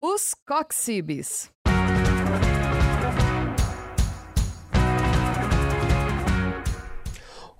[0.00, 1.50] Os Coxibes.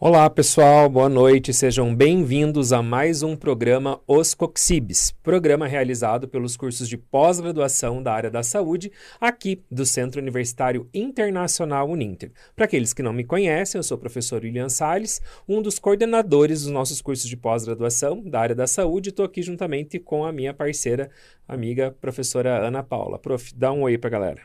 [0.00, 6.56] Olá pessoal, boa noite, sejam bem-vindos a mais um programa Os Coxibes, programa realizado pelos
[6.56, 12.30] cursos de pós-graduação da área da saúde aqui do Centro Universitário Internacional Uninter.
[12.54, 16.62] Para aqueles que não me conhecem, eu sou o professor William Salles, um dos coordenadores
[16.62, 20.54] dos nossos cursos de pós-graduação da área da saúde, estou aqui juntamente com a minha
[20.54, 21.10] parceira,
[21.48, 23.18] amiga, professora Ana Paula.
[23.18, 24.42] Prof, dá um oi para a galera.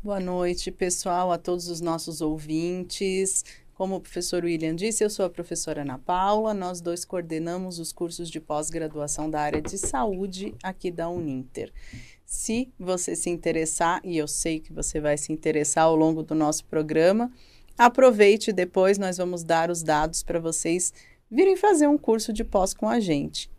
[0.00, 3.44] Boa noite, pessoal, a todos os nossos ouvintes.
[3.76, 7.92] Como o professor William disse, eu sou a professora Ana Paula, nós dois coordenamos os
[7.92, 11.70] cursos de pós-graduação da área de saúde aqui da Uninter.
[12.24, 16.34] Se você se interessar, e eu sei que você vai se interessar ao longo do
[16.34, 17.30] nosso programa,
[17.76, 20.90] aproveite depois, nós vamos dar os dados para vocês
[21.30, 23.50] virem fazer um curso de pós com a gente.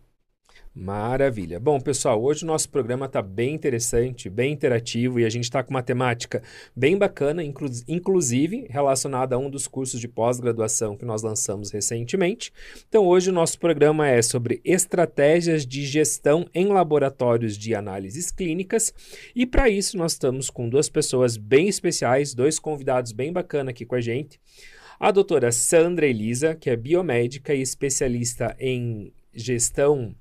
[0.80, 1.60] Maravilha.
[1.60, 5.64] Bom, pessoal, hoje o nosso programa está bem interessante, bem interativo e a gente está
[5.64, 6.44] com uma temática
[6.76, 12.54] bem bacana, inclu inclusive relacionada a um dos cursos de pós-graduação que nós lançamos recentemente.
[12.88, 18.94] Então, hoje o nosso programa é sobre estratégias de gestão em laboratórios de análises clínicas
[19.36, 23.84] e para isso nós estamos com duas pessoas bem especiais, dois convidados bem bacanas aqui
[23.84, 24.40] com a gente.
[25.00, 30.16] A doutora Sandra Elisa, que é biomédica e especialista em gestão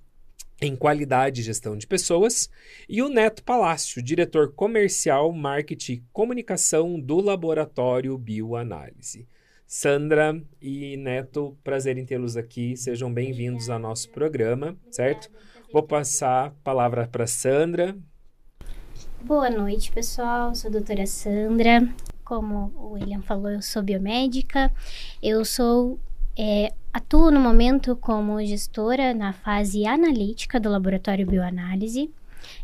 [0.60, 2.48] em qualidade e gestão de pessoas,
[2.88, 9.28] e o Neto Palácio, diretor comercial, marketing e comunicação do Laboratório Bioanálise.
[9.66, 15.30] Sandra e Neto, prazer em tê-los aqui, sejam bem-vindos ao nosso programa, certo?
[15.72, 17.96] Vou passar a palavra para Sandra.
[19.20, 20.54] Boa noite, pessoal.
[20.54, 21.92] Sou a doutora Sandra.
[22.24, 24.72] Como o William falou, eu sou biomédica.
[25.20, 25.98] Eu sou
[26.36, 32.10] é, atuo no momento como gestora na fase analítica do Laboratório Bioanálise.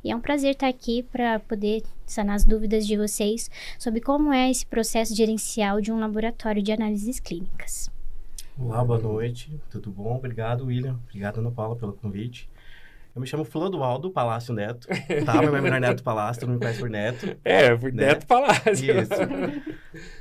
[0.05, 4.33] E é um prazer estar aqui para poder sanar as dúvidas de vocês sobre como
[4.33, 7.91] é esse processo gerencial de um laboratório de análises clínicas.
[8.59, 10.17] Olá, boa noite, tudo bom?
[10.17, 11.01] Obrigado, William.
[11.09, 12.49] Obrigado, Ana Paula, pelo convite.
[13.15, 14.89] Eu me chamo Flodoaldo Palácio Neto,
[15.27, 15.35] tá?
[15.43, 17.37] Meu nome é Neto Palácio, não me conhece por Neto.
[17.45, 18.07] É, por né?
[18.07, 18.73] Neto Palácio.
[18.73, 19.13] Isso.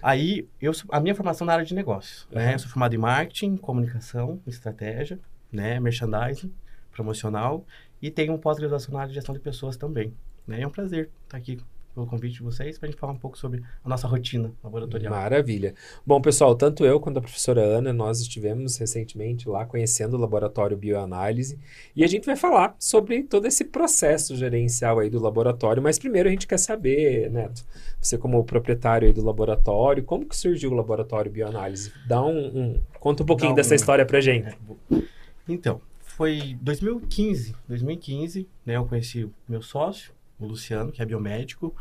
[0.01, 2.47] Aí, eu, a minha formação na área de negócios, né?
[2.47, 2.51] uhum.
[2.51, 5.17] Eu sou formado em marketing, comunicação, estratégia,
[5.51, 5.79] né?
[5.79, 6.53] Merchandising,
[6.91, 7.65] promocional
[8.01, 10.13] e tenho um pós-graduação na área de gestão de pessoas também,
[10.45, 10.61] né?
[10.61, 11.59] É um prazer estar aqui
[11.93, 15.13] pelo convite de vocês para a gente falar um pouco sobre a nossa rotina laboratorial.
[15.13, 15.73] Maravilha.
[16.05, 20.77] Bom, pessoal, tanto eu quanto a professora Ana, nós estivemos recentemente lá conhecendo o laboratório
[20.77, 21.59] Bioanálise
[21.95, 26.29] e a gente vai falar sobre todo esse processo gerencial aí do laboratório, mas primeiro
[26.29, 27.65] a gente quer saber, Neto,
[27.99, 31.91] você como proprietário aí do laboratório, como que surgiu o laboratório Bioanálise?
[32.07, 34.47] Dá um, um conta um pouquinho dessa história pra gente.
[34.91, 35.01] É,
[35.47, 40.13] então, foi 2015, 2015, né, eu conheci o meu sócio,
[40.45, 41.75] o Luciano, que é biomédico.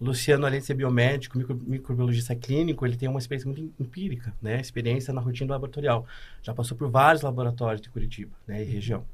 [0.00, 4.34] O Luciano, além de ser biomédico, micro, microbiologista clínico, ele tem uma experiência muito empírica,
[4.40, 4.60] né?
[4.60, 6.06] Experiência na rotina laboratorial.
[6.42, 8.62] Já passou por vários laboratórios de Curitiba, né?
[8.62, 9.04] E região.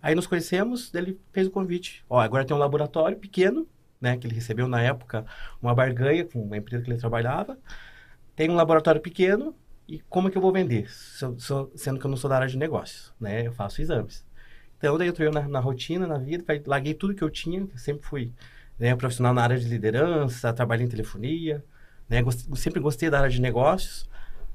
[0.00, 2.04] Aí nos conhecemos, ele fez o convite.
[2.08, 3.66] Ó, agora tem um laboratório pequeno,
[4.00, 4.16] né?
[4.16, 5.26] Que ele recebeu na época
[5.60, 7.58] uma barganha com uma empresa que ele trabalhava.
[8.36, 9.54] Tem um laboratório pequeno
[9.88, 10.88] e como é que eu vou vender?
[10.88, 13.44] sendo que eu não sou da área de negócios, né?
[13.46, 14.24] Eu faço exames.
[14.78, 17.78] Então, daí eu entrei na, na, rotina, na vida, larguei tudo que eu tinha, eu
[17.78, 18.32] sempre fui
[18.78, 21.64] né, profissional na área de liderança, trabalhei em telefonia,
[22.08, 24.08] né, gost, sempre gostei da área de negócios.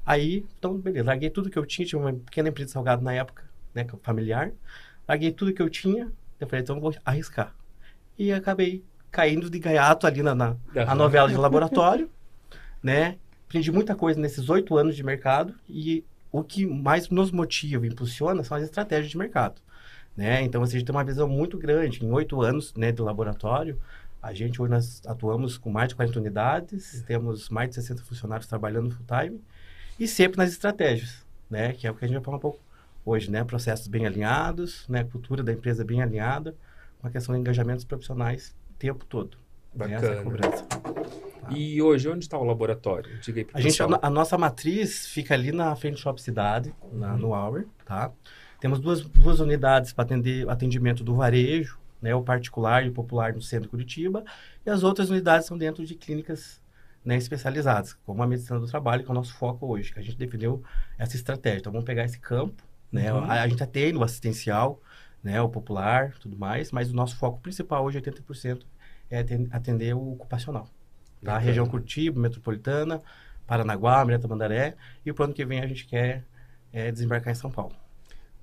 [0.04, 3.12] Aí, então, beleza, larguei tudo que eu tinha, tinha uma pequena empresa de salgado na
[3.12, 4.50] época, né, familiar.
[5.06, 6.10] Larguei tudo que eu tinha,
[6.40, 7.54] eu falei, então vou arriscar.
[8.18, 12.10] E acabei caindo de gaiato ali na, na a novela de laboratório,
[12.82, 13.16] né?
[13.46, 18.42] Aprendi muita coisa nesses oito anos de mercado e o que mais nos motiva impulsiona
[18.42, 19.60] são as estratégias de mercado.
[20.16, 20.42] Né?
[20.42, 22.04] Então, assim, a gente tem uma visão muito grande.
[22.04, 23.78] Em oito anos né, do laboratório,
[24.22, 28.46] a gente hoje nós atuamos com mais de 40 unidades, temos mais de 60 funcionários
[28.46, 29.40] trabalhando full time
[29.98, 31.72] e sempre nas estratégias, né?
[31.72, 32.58] Que é o que a gente vai falar um pouco
[33.04, 33.44] hoje, né?
[33.44, 35.04] Processos bem alinhados, né?
[35.04, 36.56] Cultura da empresa bem alinhada,
[37.00, 39.36] com a questão de engajamentos profissionais o tempo todo.
[39.74, 40.00] Bacana.
[40.00, 40.12] Né?
[40.12, 40.64] Essa cobrança.
[40.64, 41.50] Tá.
[41.50, 43.18] E hoje, onde está o laboratório?
[43.20, 46.74] Diga aí a, gente, a, a, nossa matriz fica ali na frente do Shop Cidade,
[46.92, 47.18] na, uhum.
[47.18, 48.10] no Hour, tá?
[48.64, 53.34] Temos duas, duas unidades para atender atendimento do varejo, né, o particular e o popular
[53.34, 54.24] no centro de Curitiba,
[54.64, 56.62] e as outras unidades são dentro de clínicas
[57.04, 60.02] né, especializadas, como a medicina do trabalho, que é o nosso foco hoje, que a
[60.02, 60.64] gente definiu
[60.96, 61.58] essa estratégia.
[61.58, 63.24] Então, vamos pegar esse campo, né, uhum.
[63.24, 64.80] a, a, gente atende o assistencial,
[65.22, 68.62] né, o popular, tudo mais, mas o nosso foco principal hoje, 80%,
[69.10, 70.70] é atender o ocupacional.
[71.22, 71.34] Tá?
[71.34, 73.02] A região Curitiba, metropolitana,
[73.46, 74.74] Paranaguá, Mireta Mandaré,
[75.04, 76.24] e o ano que vem a gente quer
[76.72, 77.83] é, desembarcar em São Paulo.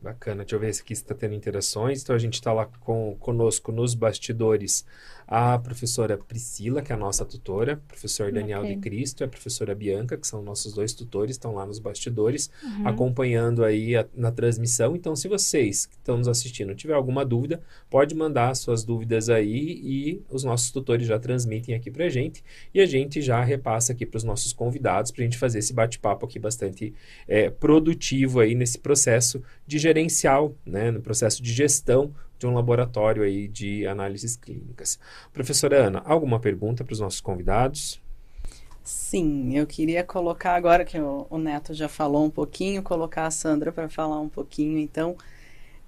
[0.01, 2.01] Bacana, deixa eu ver se aqui está tendo interações.
[2.01, 4.83] Então a gente está lá com, conosco nos bastidores
[5.27, 8.75] a professora Priscila, que é a nossa tutora, professor Daniel Ok.
[8.75, 12.49] de Cristo e a professora Bianca, que são nossos dois tutores, estão lá nos bastidores,
[12.63, 12.87] Uhum.
[12.87, 14.93] acompanhando aí a- na transmissão.
[14.95, 19.79] Então, se vocês que estão nos assistindo tiver alguma dúvida, pode mandar suas dúvidas aí
[19.83, 22.43] e os nossos tutores já transmitem aqui pra gente
[22.73, 25.73] e a gente já repassa aqui para os nossos convidados para a gente fazer esse
[25.73, 26.93] bate-papo aqui bastante
[27.27, 33.21] é, produtivo aí nesse processo de gerencial, né, no processo de gestão de um laboratório
[33.21, 34.97] aí de análises clínicas.
[35.31, 38.01] Professora Ana, alguma pergunta para os nossos convidados?
[38.83, 43.31] Sim, eu queria colocar agora que o, o Neto já falou um pouquinho, colocar a
[43.31, 44.79] Sandra para falar um pouquinho.
[44.79, 45.15] Então,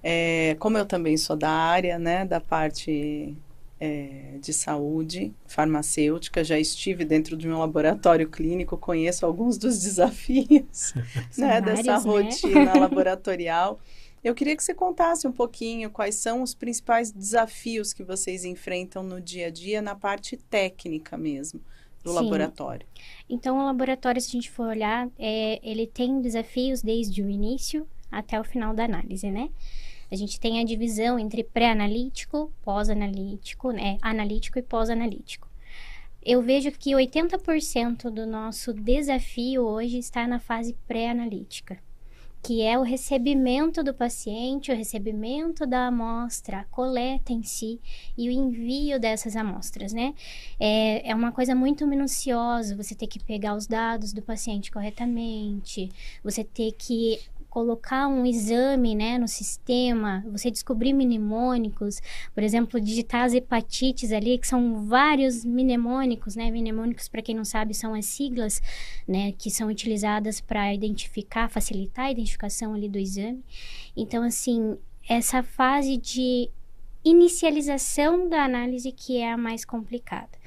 [0.03, 3.35] é, como eu também sou da área, né, da parte
[3.83, 10.93] é, de saúde farmacêutica, já estive dentro de um laboratório clínico, conheço alguns dos desafios,
[11.37, 12.51] né, dessa vários, né?
[12.51, 13.77] rotina laboratorial.
[14.23, 19.03] Eu queria que você contasse um pouquinho quais são os principais desafios que vocês enfrentam
[19.03, 21.59] no dia a dia na parte técnica mesmo
[22.01, 22.15] do Sim.
[22.15, 22.87] laboratório.
[23.29, 27.85] Então, o laboratório, se a gente for olhar, é, ele tem desafios desde o início
[28.09, 29.49] até o final da análise, né?
[30.13, 33.97] A gente tem a divisão entre pré-analítico, pós-analítico, né?
[33.99, 35.49] Analítico e pós-analítico.
[36.23, 41.79] Eu vejo que 80% do nosso desafio hoje está na fase pré-analítica,
[42.43, 47.81] que é o recebimento do paciente, o recebimento da amostra, a coleta em si
[48.15, 50.13] e o envio dessas amostras, né?
[50.59, 55.89] É, é uma coisa muito minuciosa, você ter que pegar os dados do paciente corretamente,
[56.23, 57.19] você ter que
[57.53, 62.01] colocar um exame, né, no sistema, você descobrir mnemônicos,
[62.33, 67.45] por exemplo, digitar as hepatites ali, que são vários mnemônicos, né, mnemônicos, para quem não
[67.45, 68.59] sabe, são as siglas,
[69.07, 73.43] né, que são utilizadas para identificar, facilitar a identificação ali do exame.
[73.95, 74.75] Então, assim,
[75.07, 76.49] essa fase de
[77.05, 80.42] inicialização da análise que é a mais complicada.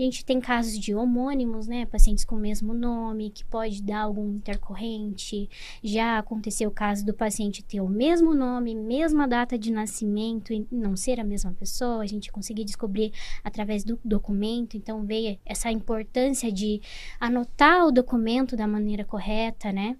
[0.00, 1.84] A gente tem casos de homônimos, né?
[1.84, 5.46] Pacientes com o mesmo nome, que pode dar algum intercorrente.
[5.84, 10.66] Já aconteceu o caso do paciente ter o mesmo nome, mesma data de nascimento e
[10.72, 12.02] não ser a mesma pessoa.
[12.02, 13.12] A gente conseguir descobrir
[13.44, 14.74] através do documento.
[14.74, 16.80] Então, veio essa importância de
[17.20, 19.98] anotar o documento da maneira correta, né?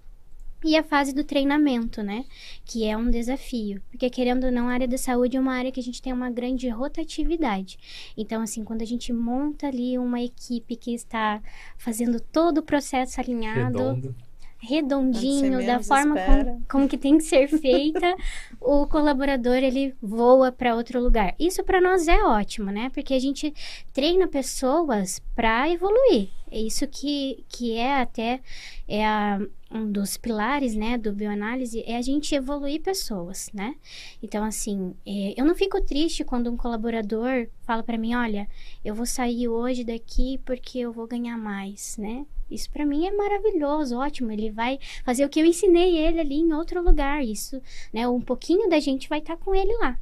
[0.62, 2.24] E a fase do treinamento, né?
[2.64, 3.80] Que é um desafio.
[3.90, 6.12] Porque, querendo ou não, a área da saúde é uma área que a gente tem
[6.12, 7.78] uma grande rotatividade.
[8.16, 11.42] Então, assim, quando a gente monta ali uma equipe que está
[11.78, 14.14] fazendo todo o processo alinhado, Redondo.
[14.60, 18.14] Redondinho, da forma como, como que tem que ser feita,
[18.60, 21.34] o colaborador ele voa para outro lugar.
[21.38, 22.90] Isso para nós é ótimo, né?
[22.92, 23.52] Porque a gente
[23.92, 26.28] treina pessoas para evoluir.
[26.50, 28.40] É isso que, que é até
[28.88, 29.40] é a-
[29.72, 33.76] um dos pilares, né, do bioanálise, é a gente evoluir pessoas, né?
[34.20, 38.48] Então, assim, é, eu não fico triste quando um colaborador fala para mim, olha,
[38.84, 42.26] eu vou sair hoje daqui porque eu vou ganhar mais, né?
[42.50, 44.32] Isso para mim é maravilhoso, ótimo.
[44.32, 47.22] Ele vai fazer o que eu ensinei ele ali em outro lugar.
[47.24, 47.60] Isso,
[47.92, 48.08] né?
[48.08, 49.98] Um pouquinho da gente vai estar com ele lá.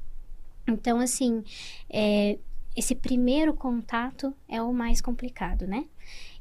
[0.67, 1.43] Então, assim,
[1.89, 2.39] é,
[2.77, 5.85] esse primeiro contato é o mais complicado, né?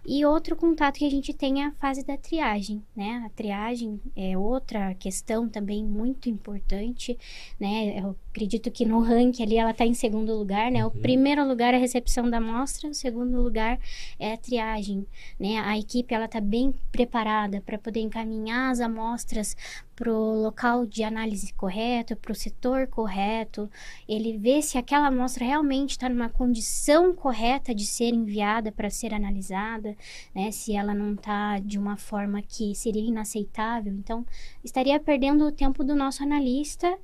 [0.10, 3.24] E outro contato que a gente tem é a fase da triagem, né?
[3.26, 7.18] A triagem é outra questão também muito importante,
[7.60, 8.00] né?
[8.00, 10.86] Eu acredito que no ranking ali ela está em segundo lugar, né?
[10.86, 11.02] O Uhum.
[11.02, 13.78] primeiro lugar é a recepção da amostra, o segundo lugar
[14.18, 15.06] é a triagem,
[15.38, 15.60] né?
[15.60, 19.58] A equipe ela está bem preparada para poder encaminhar as amostras
[19.98, 23.68] para o local de análise correto, para o setor correto,
[24.08, 29.12] ele vê se aquela amostra realmente está numa condição correta de ser enviada para ser
[29.12, 29.97] analisada,
[30.34, 30.52] né?
[30.52, 34.26] Se ela não está de uma forma que seria inaceitável, então
[34.64, 36.98] estaria perdendo o tempo do nosso analista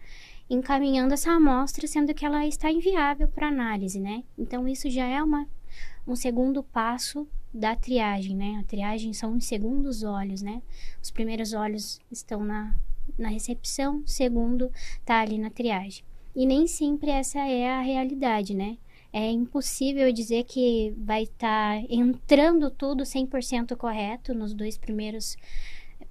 [0.50, 4.24] encaminhando essa amostra, sendo que ela está inviável para análise, né?
[4.38, 5.48] Então isso já é uma,
[6.08, 8.58] um segundo passo da triagem, né?
[8.60, 10.62] A triagem são os segundos olhos, né?
[11.02, 12.76] Os primeiros olhos estão na,
[13.18, 16.04] na recepção, o segundo está ali na triagem.
[16.36, 18.78] E nem sempre essa é a realidade, né?
[19.14, 25.38] É impossível dizer que vai estar entrando tudo 100% correto nos dois primeiros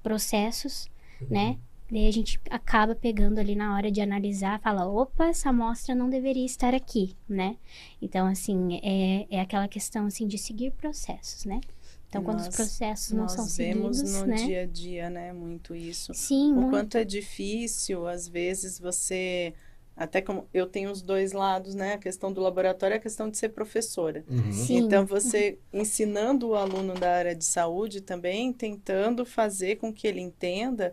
[0.03, 0.89] processos,
[1.29, 1.59] né?
[1.91, 6.09] Daí a gente acaba pegando ali na hora de analisar, fala, opa, essa amostra não
[6.09, 7.57] deveria estar aqui, né?
[8.01, 11.61] Então, assim, é, é aquela questão, assim, de seguir processos, né?
[12.09, 14.37] Então, quando os Nós- processos não Nós são vemos seguidos, no né?
[14.37, 16.15] dia a dia, né, muito isso.
[16.15, 16.71] Sim, o muito.
[16.71, 19.53] quanto é difícil, às vezes você
[19.97, 21.95] até como eu tenho os dois lados, né?
[21.95, 24.25] A questão do laboratório e a questão de ser professora.
[24.29, 24.53] Uhum.
[24.53, 24.77] Sim.
[24.79, 30.21] Então você ensinando o aluno da área de saúde também, tentando fazer com que ele
[30.21, 30.93] entenda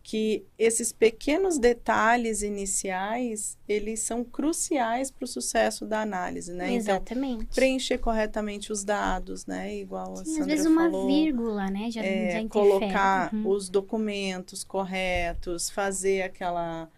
[0.00, 6.72] que esses pequenos detalhes iniciais, eles são cruciais para o sucesso da análise, né?
[6.72, 7.42] Exatamente.
[7.42, 9.76] Então, preencher corretamente os dados, né?
[9.76, 11.06] Igual a Sim, Sandra às vezes uma falou.
[11.06, 11.90] vírgula, né?
[11.90, 12.48] Já, É, já interfere.
[12.48, 13.48] colocar Uhum.
[13.48, 16.88] os documentos corretos, fazer aquela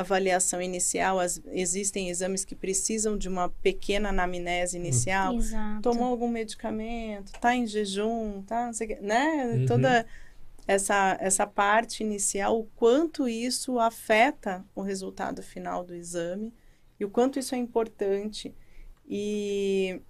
[0.00, 1.18] avaliação inicial.
[1.18, 5.34] As- existem exames que precisam de uma pequena anamnese inicial.
[5.34, 5.82] Exato.
[5.82, 9.52] Tomou algum medicamento, tá em jejum, tá, não sei o quê, né?
[9.54, 9.66] Uhum.
[9.66, 10.06] Toda
[10.66, 16.52] essa, essa parte inicial, o quanto isso afeta o resultado final do exame
[17.00, 18.54] e o quanto isso é importante.
[19.08, 20.00] E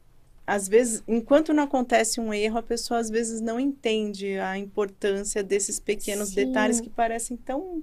[0.47, 5.43] às vezes, enquanto não acontece um erro, a pessoa às vezes não entende a importância
[5.43, 6.35] desses pequenos Sim.
[6.47, 7.83] detalhes que parecem tão,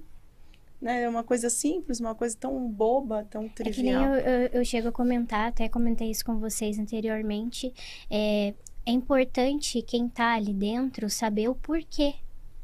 [0.80, 4.04] né, é uma coisa simples, uma coisa tão boba, tão É que nem trivial.
[4.04, 7.72] eu, eu, eu chego a comentar, até comentei isso com vocês anteriormente.
[8.10, 8.54] É,
[8.84, 12.14] é importante quem tá ali dentro saber o porquê,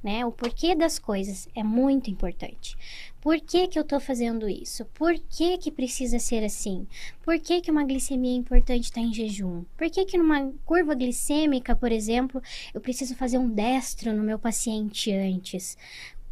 [0.02, 0.24] né?
[0.26, 2.76] O porquê das coisas é muito importante.
[3.20, 4.84] Por que, que eu tô fazendo isso?
[4.86, 6.86] Por que, que precisa ser assim?
[7.22, 9.64] Por que, que uma glicemia é importante estar em jejum?
[9.76, 12.42] Por que, que numa curva glicêmica, por exemplo,
[12.74, 15.76] eu preciso fazer um destro no meu paciente antes?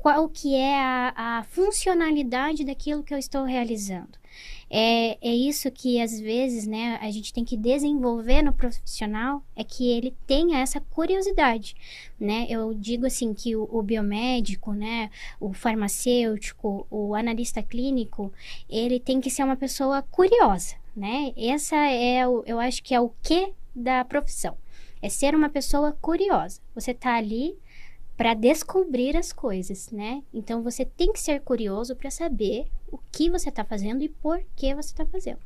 [0.00, 4.18] Qual que é a, a funcionalidade daquilo que eu estou realizando?
[4.70, 9.62] É, é isso que às vezes, né, a gente tem que desenvolver no profissional, é
[9.62, 11.74] que ele tenha essa curiosidade,
[12.18, 12.46] né?
[12.48, 18.32] Eu digo assim que o, o biomédico, né, o farmacêutico, o analista clínico,
[18.70, 21.34] ele tem que ser uma pessoa curiosa, né?
[21.36, 24.56] Essa é, o, eu acho que é o que da profissão.
[25.02, 26.60] É ser uma pessoa curiosa.
[26.74, 27.58] Você tá ali
[28.20, 30.22] para descobrir as coisas, né?
[30.30, 34.42] Então você tem que ser curioso para saber o que você está fazendo e por
[34.54, 35.38] que você está fazendo.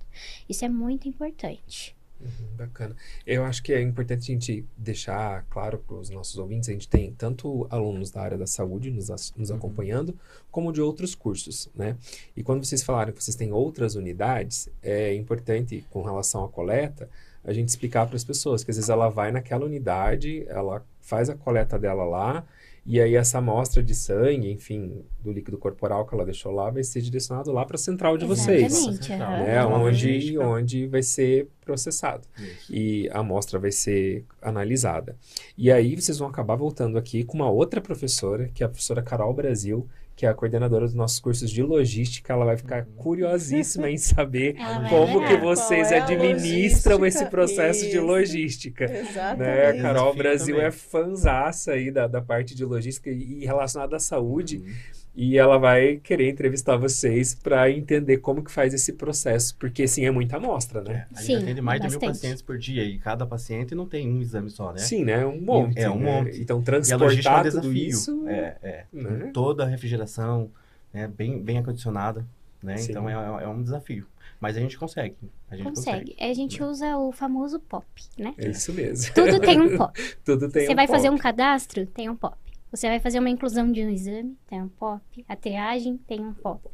[0.48, 1.94] Isso é muito importante.
[2.20, 2.96] Uhum, Bacana.
[3.24, 6.88] Eu acho que é importante a gente deixar claro para os nossos ouvintes, a gente
[6.88, 9.56] tem tanto alunos da área da saúde nos, nos Uhum.
[9.56, 10.18] acompanhando,
[10.50, 11.96] como de outros cursos, né?
[12.36, 17.08] E quando vocês falaram que vocês têm outras unidades, é importante, com relação à coleta,
[17.44, 21.30] a gente explicar para as pessoas que às vezes ela vai naquela unidade, ela faz
[21.30, 22.44] a coleta dela lá,
[22.86, 26.84] e aí essa amostra de sangue, enfim, do líquido corporal que ela deixou lá, vai
[26.84, 29.42] ser direcionado lá para a central de vocês Exatamente, Central, aham.
[29.44, 29.64] né?
[29.64, 32.26] Uma Onde, onde vai ser processado.
[32.38, 32.74] Isso.
[32.74, 35.16] E a amostra vai ser analisada.
[35.56, 39.02] E aí vocês vão acabar voltando aqui com uma outra professora, que é a professora
[39.02, 42.32] Carol Brasil, que é a coordenadora dos nossos cursos de logística.
[42.32, 42.92] Ela vai ficar Uhum.
[42.96, 48.00] curiosíssima em saber Ela como que vocês é administram esse processo de Isso.
[48.06, 48.84] logística.
[48.84, 49.38] Exatamente.
[49.40, 49.66] Né?
[49.70, 50.68] A Carol Brasil também.
[50.68, 54.58] é fanzaça aí da, da parte de logística e e relacionada à saúde.
[54.58, 54.72] Uhum.
[55.16, 60.04] E ela vai querer entrevistar vocês para entender como que faz esse processo, porque assim
[60.04, 61.06] é muita amostra, né?
[61.14, 62.16] A gente Sim, atende mais de mil bastante.
[62.16, 64.78] pacientes por dia e cada paciente não tem um exame só, né?
[64.78, 65.24] Sim, né?
[65.24, 65.78] Um monte.
[65.78, 66.12] É, um né?
[66.24, 66.40] monte.
[66.40, 67.88] Então E a logística é um transportar tudo desafio.
[67.88, 68.84] isso, É, é.
[68.92, 69.30] né?
[69.32, 70.50] Toda a refrigeração,
[70.92, 72.26] né, bem, bem acondicionada,
[72.60, 72.76] né?
[72.76, 72.90] Sim.
[72.90, 74.06] Então é, é um desafio.
[74.40, 75.14] Mas a gente consegue.
[75.48, 76.10] A gente consegue.
[76.10, 76.30] Consegue.
[76.30, 77.86] A gente usa o famoso POP,
[78.18, 78.34] né?
[78.36, 79.14] É isso mesmo.
[79.14, 80.16] Tudo tem um POP.
[80.24, 81.86] Tudo tem Você um vai fazer um cadastro?
[81.86, 82.36] Tem um POP.
[82.74, 84.36] Você vai fazer uma inclusão de um exame?
[84.48, 85.24] Tem um POP.
[85.28, 85.96] A triagem?
[85.96, 86.68] Tem um POP.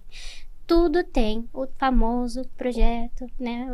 [0.66, 3.66] Tudo tem o famoso projeto né,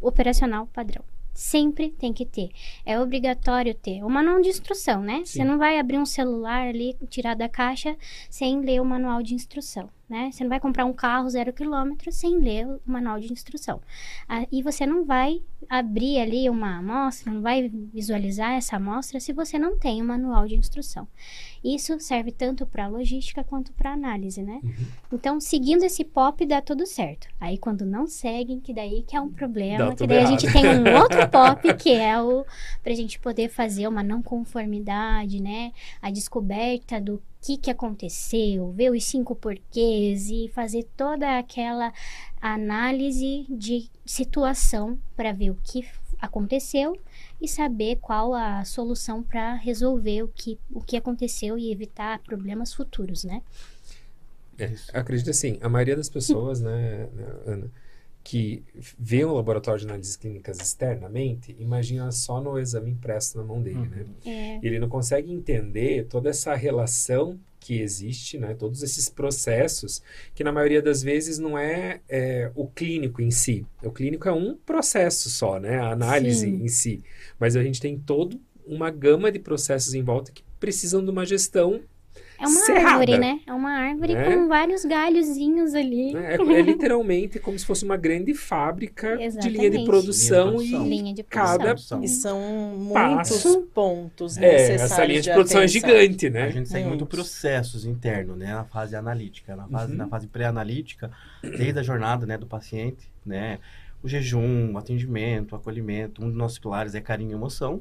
[0.00, 1.02] operacional padrão.
[1.34, 2.50] Sempre tem que ter.
[2.86, 4.04] É obrigatório ter.
[4.04, 5.22] O manual de instrução, né?
[5.24, 5.24] Sim.
[5.24, 7.96] Você não vai abrir um celular ali, tirar da caixa,
[8.30, 10.30] sem ler o manual de instrução, né?
[10.30, 13.80] Você não vai comprar um carro zero quilômetro sem ler o manual de instrução.
[14.28, 19.32] Ah, e você não vai abrir ali uma amostra, não vai visualizar essa amostra se
[19.32, 21.08] você não tem o manual de instrução.
[21.64, 24.60] Isso serve tanto para logística quanto para análise, né?
[24.62, 24.72] Uhum.
[25.12, 27.28] Então, seguindo esse POP dá tudo certo.
[27.40, 30.40] Aí quando não seguem, que daí que é um problema, Dá que daí a errado.
[30.40, 32.44] gente tem um outro POP que é o
[32.82, 35.72] pra gente poder fazer uma não conformidade, né?
[36.00, 41.92] A descoberta do que que aconteceu, ver os cinco porquês e fazer toda aquela
[42.40, 45.84] análise de situação para ver o que
[46.20, 46.96] aconteceu
[47.40, 52.72] e saber qual a solução para resolver o que, o que aconteceu e evitar problemas
[52.72, 53.42] futuros, né?
[54.56, 57.70] É, acredito assim, a maioria das pessoas, né, né, Ana,
[58.24, 58.62] que
[58.98, 63.88] vê um laboratório de análises clínicas externamente, imagina só no exame impresso na mão dele,
[63.88, 64.06] né?
[64.24, 68.54] É, Ele não consegue entender toda essa relação que existe, né?
[68.54, 70.02] Todos esses processos
[70.34, 73.64] que na maioria das vezes não é, é, o clínico em si.
[73.82, 75.78] O clínico é um processo só, né?
[75.78, 76.62] A análise Sim.
[76.62, 77.02] em si.
[77.38, 78.36] Mas a gente tem toda
[78.66, 81.80] uma gama de processos em volta que precisam de uma gestão
[82.42, 82.88] É uma cerrada.
[82.90, 83.40] árvore, né?
[83.46, 84.24] É uma árvore Né?
[84.36, 86.16] com vários galhozinhos ali.
[86.16, 90.68] É, é literalmente como se fosse uma grande fábrica de linha de produção, Linha de
[90.70, 90.86] produção.
[90.86, 91.74] e Linha de cada.
[92.02, 92.38] E são
[92.76, 92.94] muitos
[93.42, 93.62] Passo.
[93.74, 95.88] pontos é, necessários essa linha de, de produção é atenção.
[95.90, 96.50] gigante, A né?
[96.50, 97.16] gente segue muito Muitos.
[97.18, 98.52] processos internos, né?
[98.52, 99.98] Na fase analítica, na fase, Uhum.
[99.98, 101.10] na fase pré-analítica,
[101.42, 103.58] desde a jornada, né, do paciente, né?
[104.02, 107.80] O jejum, o atendimento, o acolhimento, um dos nossos pilares é carinho e emoção,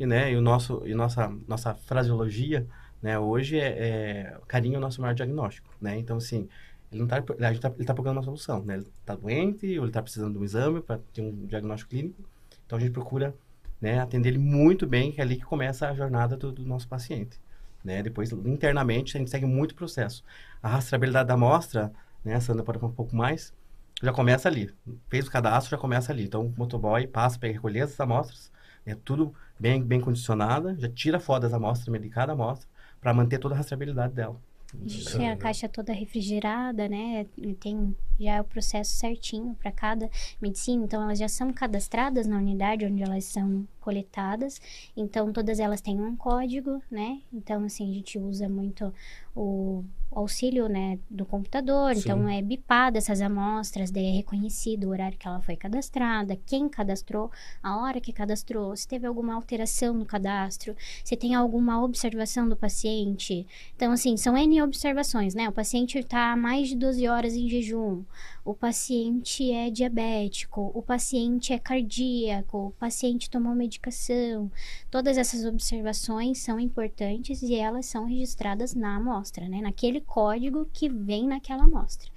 [0.00, 2.66] e, né, e o nosso, e nossa, nossa fraseologia,
[3.02, 5.96] né, hoje é, é carinho é o nosso maior diagnóstico, né?
[5.98, 6.48] Então, assim,
[6.90, 8.74] ele não tá, a gente tá, ele tá procurando uma solução, né?
[8.74, 12.22] Ele tá doente, ou ele tá precisando de um exame para ter um diagnóstico clínico,
[12.66, 13.34] então a gente procura,
[13.80, 16.88] né, atender ele muito bem, que é ali que começa a jornada do, do nosso
[16.88, 17.40] paciente.
[17.82, 18.02] Né?
[18.02, 20.22] Depois, internamente, a gente segue muito processo.
[20.62, 21.92] A rastreabilidade da amostra,
[22.24, 23.54] né, a Sandra pode falar um pouco mais,
[24.02, 24.70] já começa ali.
[25.08, 26.24] Fez o cadastro, já começa ali.
[26.24, 28.52] Então, o motoboy passa para recolher essas amostras,
[28.84, 32.68] é tudo bem, bem condicionada, já tira foto das amostras, medir cada amostra,
[33.00, 34.40] para manter toda a rastreabilidade dela.
[34.74, 37.26] A gente tem a caixa toda refrigerada, né?
[37.58, 40.10] Tem já é o processo certinho para cada
[40.40, 40.84] medicina.
[40.84, 44.60] Então, elas já são cadastradas na unidade onde elas são coletadas.
[44.96, 47.20] Então, todas elas têm um código, né?
[47.32, 48.92] Então, assim, a gente usa muito
[49.34, 51.94] o auxílio, né, do computador.
[51.94, 52.00] Sim.
[52.00, 56.68] Então, é bipada essas amostras, daí é reconhecido o horário que ela foi cadastrada, quem
[56.68, 57.30] cadastrou,
[57.62, 62.56] a hora que cadastrou, se teve alguma alteração no cadastro, se tem alguma observação do
[62.56, 63.46] paciente.
[63.76, 65.48] Então, assim, são N observações, né?
[65.48, 68.02] O paciente está mais de 12 horas em jejum,
[68.44, 74.50] o paciente é diabético, o paciente é cardíaco, o paciente tomou medicação.
[74.90, 79.60] Todas essas observações são importantes e elas são registradas na amostra, né?
[79.60, 82.10] Naquele código que vem naquela amostra,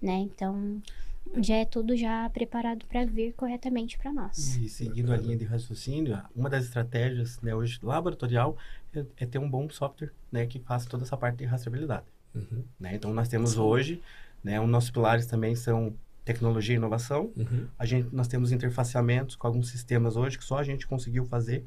[0.00, 0.18] né?
[0.18, 0.82] Então,
[1.42, 4.56] já é tudo já preparado para vir corretamente para nós.
[4.56, 8.56] E seguindo a linha de raciocínio, uma das estratégias né, hoje laboratorial
[8.92, 12.06] é, é ter um bom software né, que faça toda essa parte de rastreabilidade.
[12.34, 12.94] Uhum, né?
[12.94, 14.02] Então, nós temos hoje,
[14.44, 17.32] né, os nossos pilares também são tecnologia e inovação.
[17.36, 17.66] uhum.
[17.78, 21.64] A gente, nós temos interfaceamentos com alguns sistemas hoje que só a gente conseguiu fazer,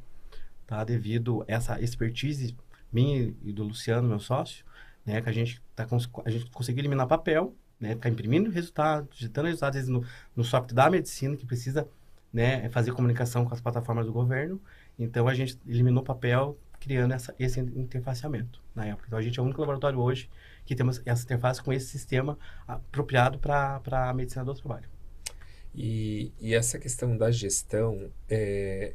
[0.66, 0.84] tá?
[0.84, 2.56] Devido a essa expertise
[2.92, 4.64] minha e do Luciano, meu sócio,
[5.06, 5.22] né?
[5.22, 5.88] Que a gente, tá,
[6.26, 7.96] a gente conseguiu eliminar papel, né?
[7.96, 10.06] Ficar imprimindo resultados, digitando resultados, às vezes, no,
[10.36, 11.88] no software da medicina, que precisa,
[12.34, 12.70] né?
[12.70, 14.60] Fazer comunicação com as plataformas do governo.
[14.98, 19.06] Então, a gente eliminou papel, criando essa, esse interfaceamento na época.
[19.08, 20.30] Então, a gente é o único laboratório hoje
[20.68, 24.88] que temos essa interface com esse sistema apropriado para a medicina do trabalho.
[25.74, 28.94] E, e essa questão da gestão, é,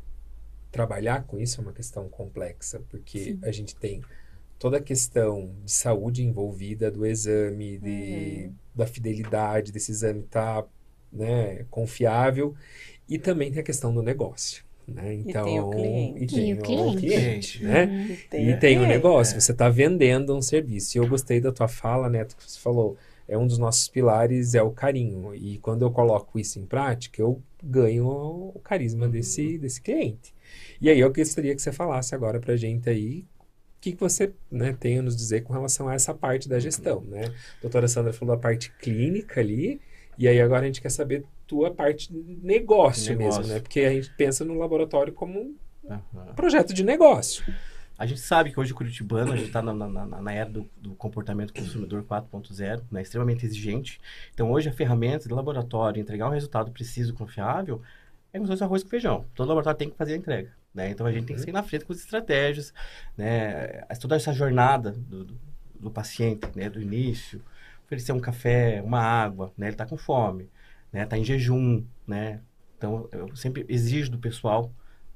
[0.71, 4.03] trabalhar com isso é uma questão complexa, porque a gente tem
[4.59, 10.65] toda a questão de saúde envolvida, do exame, de, da fidelidade desse exame estar
[11.11, 12.55] né, confiável,
[13.09, 14.65] e também tem a questão do negócio.
[14.87, 15.15] Né?
[15.15, 16.25] Então, tem o cliente.
[16.25, 17.01] e tem E o o cliente.
[17.01, 18.19] cliente, né?
[18.33, 20.97] E E tem o negócio, você está vendendo um serviço.
[20.97, 22.97] E eu gostei da tua fala, Neto, que você falou,
[23.29, 25.35] é um dos nossos pilares, é o carinho.
[25.35, 28.07] E quando eu coloco isso em prática, eu ganho
[28.55, 30.35] o carisma desse, desse cliente.
[30.81, 33.25] E aí eu gostaria que você falasse agora pra gente aí
[33.79, 36.61] o que, que você né, tem a nos dizer com relação a essa parte da
[36.61, 37.25] gestão, né?
[37.59, 39.81] A doutora Sandra falou a parte clínica ali,
[40.17, 42.11] e aí agora a gente quer saber tua parte
[42.43, 43.41] negócio, Negócio.
[43.43, 43.61] mesmo, né?
[43.61, 46.33] Porque a gente pensa no laboratório como um Aham.
[46.35, 47.45] projeto de negócio.
[47.99, 50.67] A gente sabe que hoje o Curitibano, a gente está na, na, na- era do,
[50.79, 54.01] do comportamento consumidor 4.0, né, extremamente exigente.
[54.33, 57.83] Então, hoje, a ferramenta de laboratório, entregar um resultado preciso e confiável,
[58.33, 59.27] é como se fosse arroz com feijão.
[59.35, 60.51] Todo laboratório tem que fazer a entrega.
[60.75, 60.89] Né?
[60.89, 62.73] Então, a gente tem que sair na frente com as estratégias,
[63.15, 63.85] né?
[64.01, 65.37] toda essa jornada do, do,
[65.79, 66.71] do paciente, né?
[66.71, 67.43] do início,
[67.85, 69.67] oferecer um café, uma água, né?
[69.67, 70.49] ele está com fome,
[70.93, 71.05] né?
[71.05, 71.85] está em jejum.
[72.07, 72.41] Né?
[72.77, 74.73] Então, eu sempre exijo do pessoal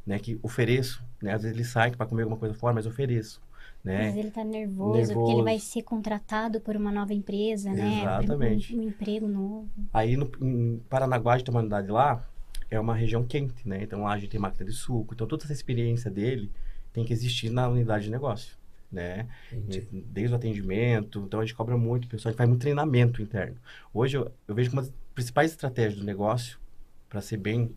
[0.06, 3.42] né, que ofereço, né, às vezes ele sai para comer alguma coisa fora, mas ofereço,
[3.82, 4.06] né?
[4.06, 5.32] Mas ele tá nervoso, porque Nervoso.
[5.32, 8.02] ele vai ser contratado por uma nova empresa, né?
[8.02, 8.74] Exatamente.
[8.74, 9.68] Um, um emprego novo.
[9.92, 12.24] Aí no, em Paranaguá, de uma unidade lá,
[12.70, 13.82] é uma região quente, né?
[13.82, 16.52] Então lá a gente tem máquina de suco, então toda essa experiência dele
[16.92, 18.56] tem que existir na unidade de negócio,
[18.90, 19.26] né?
[19.52, 19.86] Entendi.
[20.06, 23.56] Desde o atendimento, então a gente cobra muito, pessoal, a gente faz muito treinamento interno.
[23.92, 26.58] Hoje eu, eu vejo que uma das principais estratégias do negócio,
[27.08, 27.74] para ser bem,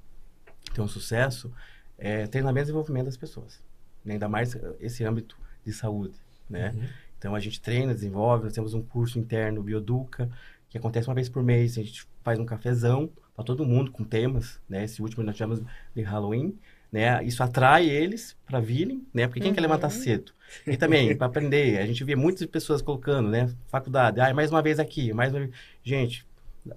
[0.74, 1.52] ter um sucesso,
[1.98, 3.60] é treinamento e desenvolvimento das pessoas.
[4.06, 4.14] né?
[4.14, 6.14] Ainda mais eh, esse âmbito de saúde,
[6.50, 6.72] né?
[6.76, 6.88] Uhum.
[7.18, 10.30] Então a gente treina, desenvolve, nós temos um curso interno, Bioduca,
[10.70, 14.04] que acontece uma vez por mês, a gente faz um cafezão para todo mundo com
[14.04, 14.84] temas, né?
[14.84, 15.62] Esse último nós tivemos
[15.96, 16.58] de Halloween,
[16.92, 17.24] né?
[17.24, 19.28] Isso atrai eles para virem, né?
[19.28, 19.68] Porque quem quer Uhum.
[19.68, 20.32] levantar cedo?
[20.68, 23.50] E também para aprender, a gente vê muitas pessoas colocando, né?
[23.68, 25.52] Faculdade, ah, mais uma vez aqui, mais uma vez.
[25.84, 26.26] Gente,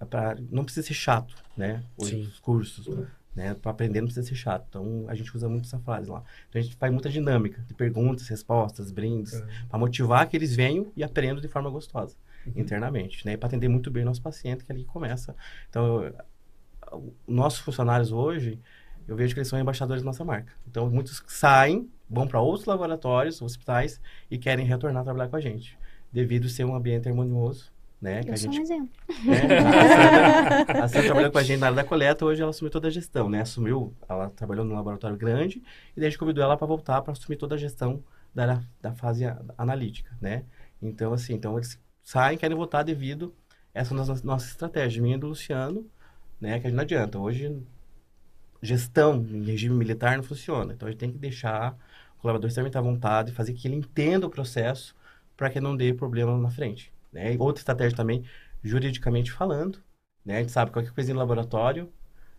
[0.08, 1.82] pra, não precisa ser chato, né?
[1.96, 2.22] Os, Sim.
[2.22, 2.86] os cursos,
[3.34, 3.54] Né?
[3.54, 4.66] Para aprender não precisa ser chato.
[4.68, 6.22] Então, a gente usa muito essa frase lá.
[6.50, 9.46] Então, a gente faz muita dinâmica de perguntas, respostas, brindes, Uhum.
[9.70, 12.14] para motivar que eles venham e aprendam de forma gostosa,
[12.46, 12.52] Uhum.
[12.56, 13.32] internamente, né?
[13.32, 15.34] E para atender muito bem o nosso paciente, que é ali começa.
[15.70, 18.58] Então, eu- nossos funcionários hoje,
[19.08, 20.52] eu vejo que eles são embaixadores da nossa marca.
[20.68, 23.98] Então, muitos saem, vão para outros laboratórios, hospitais
[24.30, 25.78] e querem retornar a trabalhar com a gente,
[26.12, 27.71] devido a ser um ambiente harmonioso,
[28.02, 28.22] né?
[28.24, 28.90] Que Eu a sou um gente exemplo.
[29.24, 29.36] né?
[29.58, 32.70] A Sandra- a Sandra trabalhou com a gente na área da coleta, hoje ela assumiu
[32.72, 33.40] toda a gestão, né?
[33.42, 35.62] Assumiu, ela trabalhou num laboratório grande
[35.96, 38.02] e daí a gente convidou ela para voltar para assumir toda a gestão
[38.34, 39.24] da, da fase
[39.56, 40.44] analítica, né?
[40.82, 43.32] Então, assim, então eles saem, querem voltar devido
[43.74, 45.86] a essa nossa, nossa estratégia, minha e do Luciano,
[46.40, 46.58] né?
[46.58, 47.18] Que a gente não adianta.
[47.20, 47.56] Hoje,
[48.60, 50.72] gestão em regime militar não funciona.
[50.72, 51.76] Então, a gente tem que deixar
[52.18, 54.94] o colaborador extremamente à vontade, fazer que ele entenda o processo
[55.36, 56.92] para que não dê problema na frente.
[57.12, 57.36] Né?
[57.38, 58.24] Outra estratégia também,
[58.62, 59.82] juridicamente falando,
[60.24, 60.36] né?
[60.38, 61.92] A gente sabe qualquer coisa no laboratório,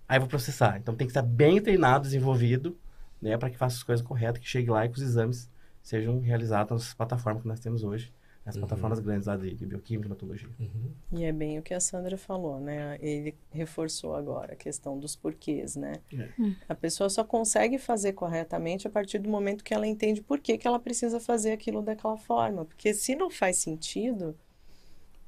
[0.07, 0.77] aí vou processar.
[0.77, 2.77] Então, tem que estar bem treinado, desenvolvido,
[3.21, 3.37] né?
[3.37, 5.49] Para que faça as coisas corretas, que chegue lá e que os exames
[5.81, 8.13] sejam realizados nas plataformas que nós temos hoje.
[8.45, 8.61] Nas Uhum.
[8.61, 10.49] plataformas grandes lá de, de bioquímica e hematologia.
[10.59, 10.91] Uhum.
[11.13, 12.97] E é bem o que a Sandra falou, né?
[13.01, 16.01] Ele reforçou agora a questão dos porquês, né?
[16.11, 16.29] É.
[16.67, 20.57] A pessoa só consegue fazer corretamente a partir do momento que ela entende por que,
[20.57, 22.65] que ela precisa fazer aquilo daquela forma.
[22.65, 24.37] Porque se não faz sentido,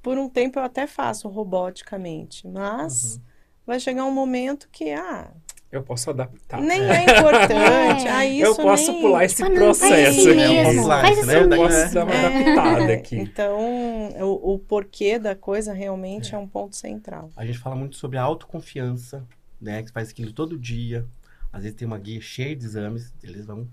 [0.05, 3.19] por um tempo eu até faço roboticamente, mas
[3.65, 5.31] vai chegar um momento que, ah,
[5.71, 6.61] Eu posso adaptar.
[6.61, 8.05] nem é importante.
[8.05, 8.11] É.
[8.11, 9.01] Ah, isso eu posso nem...
[9.01, 10.37] pular esse Ah, não, processo assim aqui.
[10.37, 10.81] mesmo.
[10.87, 11.47] Offline, Faz né?
[11.47, 13.15] Daí, Posso dar uma É, adaptada aqui.
[13.17, 13.57] Então,
[14.21, 17.31] o, o porquê da coisa realmente é um ponto central.
[17.35, 19.25] A gente fala muito sobre a autoconfiança,
[19.59, 19.81] né?
[19.81, 21.03] Que faz aquilo todo dia.
[21.51, 23.67] Às vezes tem uma guia cheia de exames, eles vão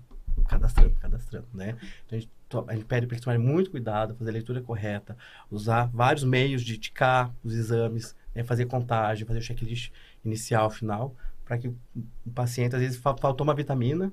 [0.47, 1.75] cadastrando, cadastrando, né?
[2.05, 2.29] Então a gente,
[2.67, 5.17] a gente pede para eles tomarem muito cuidado, fazer a leitura correta,
[5.49, 8.43] usar vários meios de ticar os exames, né?
[8.43, 9.91] fazer contagem, fazer o checklist
[10.23, 11.15] inicial, final,
[11.45, 14.11] para que o paciente, às vezes, fa- faltou uma vitamina,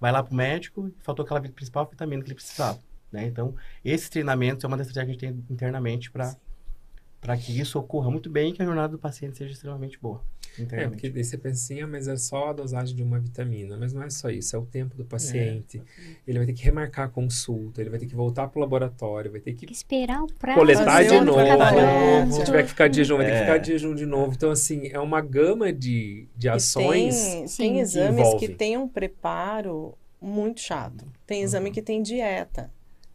[0.00, 2.80] vai lá para o médico e faltou aquela principal vitamina que ele precisava,
[3.12, 3.26] né?
[3.26, 3.54] Então,
[3.84, 6.34] esses treinamentos é uma das estratégias que a gente tem internamente para
[7.20, 10.22] para que isso ocorra muito bem e que a jornada do paciente seja extremamente boa.
[10.72, 13.76] É, porque daí você pensa assim, ah, mas é só a dosagem de uma vitamina.
[13.76, 15.82] Mas não é só isso, é o tempo do paciente.
[16.26, 19.40] Ele vai ter que remarcar a consulta, ele vai ter que voltar pro laboratório, vai
[19.40, 20.58] ter que Esperar o prazo.
[20.58, 21.38] coletar de novo.
[21.44, 22.32] tratamento.
[22.34, 23.40] Se tiver que ficar de jejum, vai ter que É.
[23.42, 24.32] ficar de jejum de novo.
[24.34, 27.14] Então, assim, é uma gama de, de ações.
[27.24, 28.46] tem, sim, tem que exames envolve.
[28.48, 31.04] que têm um preparo muito chato.
[31.26, 31.72] Tem exame Uhum.
[31.72, 32.70] que tem dieta.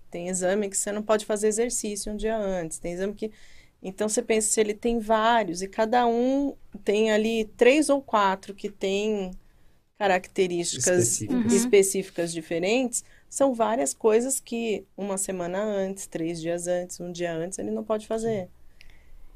[0.09, 2.79] Tem exame que você não pode fazer exercício um dia antes.
[2.79, 3.31] Tem exame que.
[3.85, 8.53] Então você pensa se ele tem vários e cada um tem ali três ou quatro
[8.55, 9.31] que tem
[9.97, 11.51] características Específicas.
[11.51, 11.57] Uhum.
[11.57, 13.03] específicas diferentes.
[13.29, 17.83] São várias coisas que uma semana antes, três dias antes, um dia antes, ele não
[17.83, 18.49] pode fazer.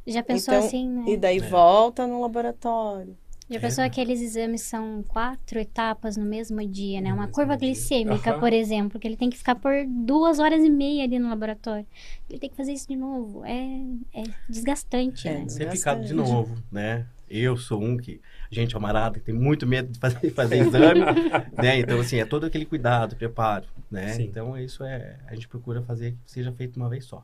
[0.07, 1.11] Já pensou Então, assim, né?
[1.11, 1.41] E daí É.
[1.41, 3.17] volta no laboratório.
[3.49, 3.87] Já pensou É.
[3.87, 7.09] aqueles exames são quatro etapas no mesmo dia, né?
[7.09, 7.67] No Uma mesmo curva dia.
[7.67, 8.39] glicêmica, Aham.
[8.39, 11.85] por exemplo, que ele tem que ficar por duas horas e meia ali no laboratório.
[12.29, 13.43] Ele tem que fazer isso de novo.
[13.45, 13.81] É,
[14.13, 15.49] é desgastante, É, né?
[15.49, 17.07] Ser ficado de novo, né?
[17.27, 18.19] Eu sou um que,
[18.51, 21.01] gente amarada, que tem muito medo de fazer, fazer exame,
[21.57, 21.79] né?
[21.79, 24.13] Então, assim, é todo aquele cuidado, preparo, né?
[24.13, 24.23] Sim.
[24.23, 27.23] Então, isso é, a gente procura fazer que seja feito uma vez só.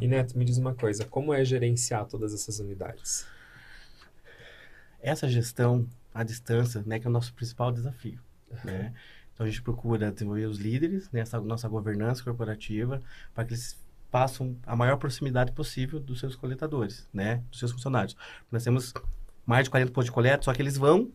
[0.00, 3.26] E Neto, me diz uma coisa, como é gerenciar todas essas unidades?
[5.04, 8.18] Essa gestão à distância, né, que é o nosso principal desafio,
[8.64, 8.94] né?
[9.34, 13.02] Então, a gente procura desenvolver os líderes, né, essa nossa governança corporativa,
[13.34, 13.76] para que eles
[14.10, 18.16] façam a maior proximidade possível dos seus coletadores, né, dos seus funcionários.
[18.50, 18.94] Nós temos
[19.44, 21.10] mais de 40 postos de coleta, só que eles vão,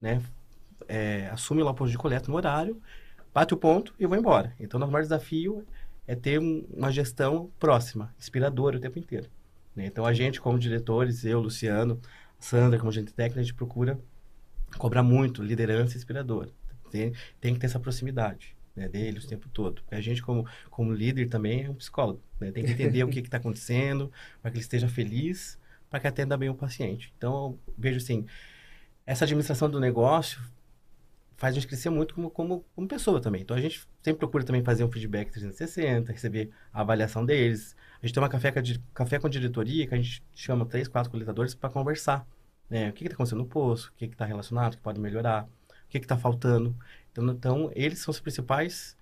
[0.00, 0.22] né,
[0.88, 2.80] é, assumem lá o posto de coleta no horário,
[3.34, 4.54] bate o ponto e vão embora.
[4.60, 5.66] Então, nosso maior desafio
[6.06, 9.28] é ter um- uma gestão próxima, inspiradora o tempo inteiro.
[9.74, 9.86] né?
[9.86, 11.98] Então, a gente, como diretores, eu, Luciano,
[12.44, 13.98] Sandra, como agente técnico, a gente procura
[14.78, 16.50] cobrar muito liderança inspiradora.
[16.90, 19.82] Tem, tem que ter essa proximidade né, deles o tempo todo.
[19.90, 22.20] A gente, como, como líder, também é um psicólogo.
[22.40, 22.50] né?
[22.50, 26.36] Tem que entender o que está acontecendo, para que ele esteja feliz, para que atenda
[26.36, 27.12] bem o paciente.
[27.16, 28.26] Então, vejo assim,
[29.06, 30.40] essa administração do negócio
[31.36, 33.42] faz a gente crescer muito como, como, como pessoa também.
[33.42, 37.74] Então, a gente sempre procura também fazer um feedback 360, receber a avaliação deles.
[38.00, 38.52] A gente tem uma café,
[38.94, 42.26] café com diretoria, que a gente chama três, quatro coletadores para conversar.
[42.72, 42.88] Né?
[42.88, 45.88] O que está acontecendo no poço, o que está relacionado, o que pode melhorar, o
[45.90, 46.74] que está faltando.
[47.10, 48.96] Então, então, eles são os principais,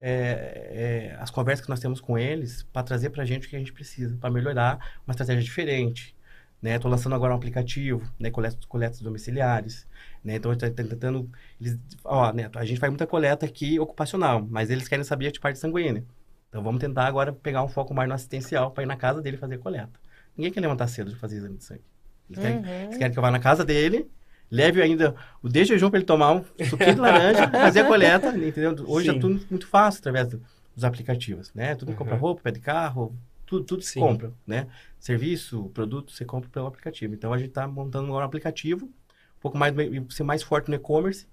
[0.00, 3.50] é, é, as conversas que nós temos com eles para trazer para a gente o
[3.50, 6.14] que a gente precisa, para melhorar uma estratégia diferente.
[6.62, 6.78] Né?
[6.84, 8.30] Lançando agora um aplicativo, né?
[8.30, 9.88] coletas, domiciliares.
[10.22, 10.36] Né?
[10.36, 11.28] Então, está tentando...
[11.60, 15.40] Eles, ó, Neto, a gente faz muita coleta aqui ocupacional, mas eles querem saber a
[15.40, 16.04] parte sanguínea.
[16.48, 19.36] Então, vamos tentar agora pegar um foco mais no assistencial para ir na casa dele
[19.36, 19.98] fazer coleta.
[20.36, 21.95] Ninguém quer levantar cedo de fazer exame de sangue.
[22.28, 22.84] Eles querem, Uhum.
[22.84, 24.10] eles querem que eu vá na casa dele,
[24.50, 28.30] Leve ainda o de jejum para ele tomar um suquinho de laranja, fazer a coleta,
[28.36, 28.76] entendeu?
[28.86, 29.16] Hoje Sim.
[29.16, 30.40] é tudo muito fácil através do-
[30.74, 31.74] dos aplicativos, né?
[31.74, 31.96] Tudo Uhum.
[31.98, 34.68] compra roupa, pé de carro, tudo, tudo se compra, né?
[35.00, 37.12] Serviço, produto, você compra pelo aplicativo.
[37.14, 39.74] Então, a gente está montando agora um aplicativo, um pouco mais,
[40.10, 41.26] ser mais forte no e-commerce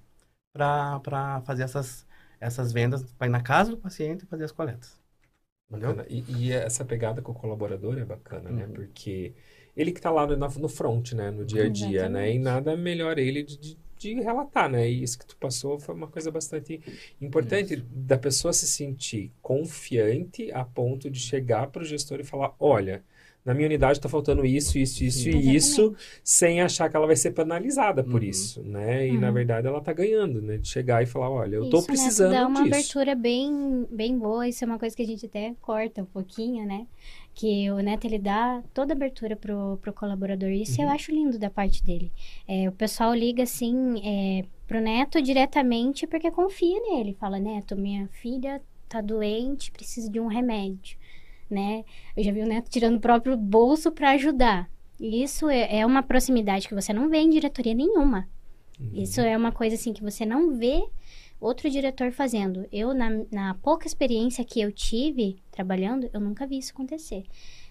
[0.54, 2.06] para fazer essas,
[2.40, 5.00] essas vendas, para ir na casa do paciente e fazer as coletas.
[5.70, 6.06] Entendeu?
[6.10, 8.64] E, e essa pegada com o colaborador é bacana, né?
[8.66, 8.74] Uhum.
[8.74, 9.34] Porque
[9.76, 11.32] ele que tá lá no, no front, né?
[11.32, 12.34] No dia a dia, né?
[12.34, 12.40] E Exatamente.
[12.40, 14.90] nada melhor ele de, de- de relatar, né?
[14.90, 16.82] E isso que tu passou foi uma coisa bastante
[17.22, 22.54] importante da pessoa se sentir confiante a ponto de chegar para o gestor e falar,
[22.60, 23.04] olha,
[23.46, 25.30] na minha unidade está faltando isso, isso, isso Sim.
[25.30, 28.24] e isso, sem achar que ela vai ser penalizada por Uhum.
[28.24, 29.08] isso, né?
[29.08, 29.32] E na Uhum.
[29.32, 30.58] verdade ela tá ganhando, né?
[30.58, 32.64] De chegar e falar, olha, eu tô Isso, né, precisando dá uma disso.
[32.64, 34.48] abertura bem, bem boa.
[34.48, 36.88] Isso é uma coisa que a gente até corta um pouquinho, né?
[37.36, 40.50] Que o Neto, ele dá toda a abertura pro, pro colaborador.
[40.50, 40.94] Isso eu Uhum.
[40.94, 42.12] acho lindo da parte dele.
[42.48, 47.16] É, o pessoal liga, assim, é, pro Neto diretamente porque confia nele.
[47.20, 50.96] Fala, Neto, minha filha tá doente, precisa de um remédio,
[51.50, 51.84] né?
[52.16, 54.70] Eu já vi o Neto tirando o próprio bolso para ajudar.
[55.00, 58.30] E Isso é, é uma proximidade que você não vê em diretoria nenhuma.
[58.80, 58.92] Uhum.
[58.94, 60.84] Isso é uma coisa assim que você não vê
[61.42, 62.66] outro diretor fazendo.
[62.72, 67.24] Eu, na, na pouca experiência que eu tive trabalhando, eu nunca vi isso acontecer.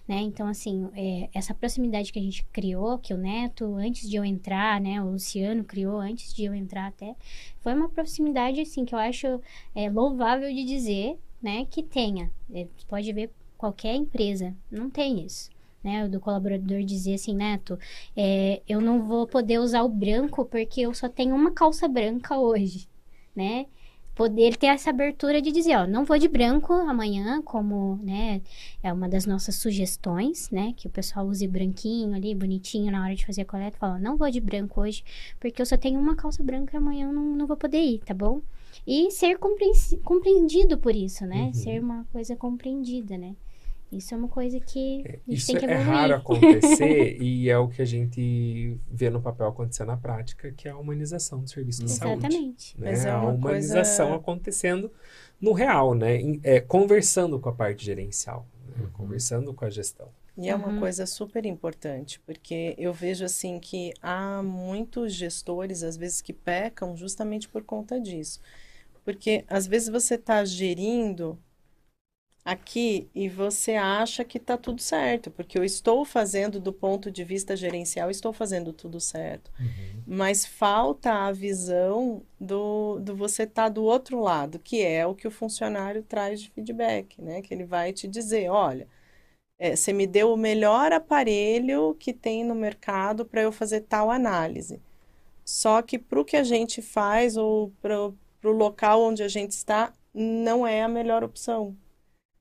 [0.07, 0.17] Né?
[0.21, 4.25] Então, assim, é, essa proximidade que a gente criou, que o Neto, antes de eu
[4.25, 7.15] entrar, né, o Luciano criou antes de eu entrar até,
[7.61, 9.39] foi uma proximidade, assim, que eu acho
[9.73, 12.29] é, louvável de dizer, né, que tenha.
[12.53, 15.51] É, pode ver qualquer empresa, não tem isso.
[15.81, 17.77] Né, do colaborador dizer assim, Neto,
[18.15, 22.37] é, eu não vou poder usar o branco porque eu só tenho uma calça branca
[22.37, 22.87] hoje,
[23.35, 23.65] né?
[24.15, 28.41] Poder ter essa abertura de dizer, ó, não vou de branco amanhã, como, né,
[28.83, 33.15] é uma das nossas sugestões, né, que o pessoal use branquinho ali, bonitinho na hora
[33.15, 35.03] de fazer a coleta, fala, não vou de branco hoje
[35.39, 37.99] porque eu só tenho uma calça branca e amanhã eu não, não vou poder ir,
[37.99, 38.41] tá bom?
[38.85, 39.37] E ser
[40.03, 41.45] compreendido por isso, né?
[41.45, 41.53] Uhum.
[41.53, 43.35] Ser uma coisa compreendida, né?
[43.97, 45.87] Isso é uma coisa que a gente Isso tem que é evoluir.
[45.95, 50.67] raro acontecer e é o que a gente vê no papel acontecer na prática, que
[50.67, 52.25] é a humanização do serviço de saúde.
[52.25, 52.79] Exatamente.
[52.79, 52.89] Né?
[52.91, 54.91] Mas é a uma humanização coisa- acontecendo
[55.39, 56.17] no real, né?
[56.19, 58.83] Em- é, conversando com a parte gerencial, né?
[58.85, 58.89] Uhum.
[58.91, 60.07] conversando com a gestão.
[60.35, 60.79] E é uma Uhum.
[60.79, 66.97] coisa super importante, porque eu vejo assim que há muitos gestores, às vezes, que pecam
[66.97, 68.41] justamente por conta disso.
[69.05, 71.37] Porque às vezes você está gerindo
[72.45, 77.23] aqui e você acha que está tudo certo, porque eu estou fazendo do ponto de
[77.23, 79.51] vista gerencial, estou fazendo tudo certo.
[80.05, 85.27] Mas falta a visão do, do você estar do outro lado, que é o que
[85.27, 87.41] o funcionário traz de feedback, né?
[87.41, 88.87] Que ele vai te dizer, olha,
[89.57, 94.11] é, você me deu o melhor aparelho que tem no mercado para eu fazer tal
[94.11, 94.81] análise.
[95.45, 99.51] Só que para o que a gente faz ou para o local onde a gente
[99.51, 101.77] está, não é a melhor opção.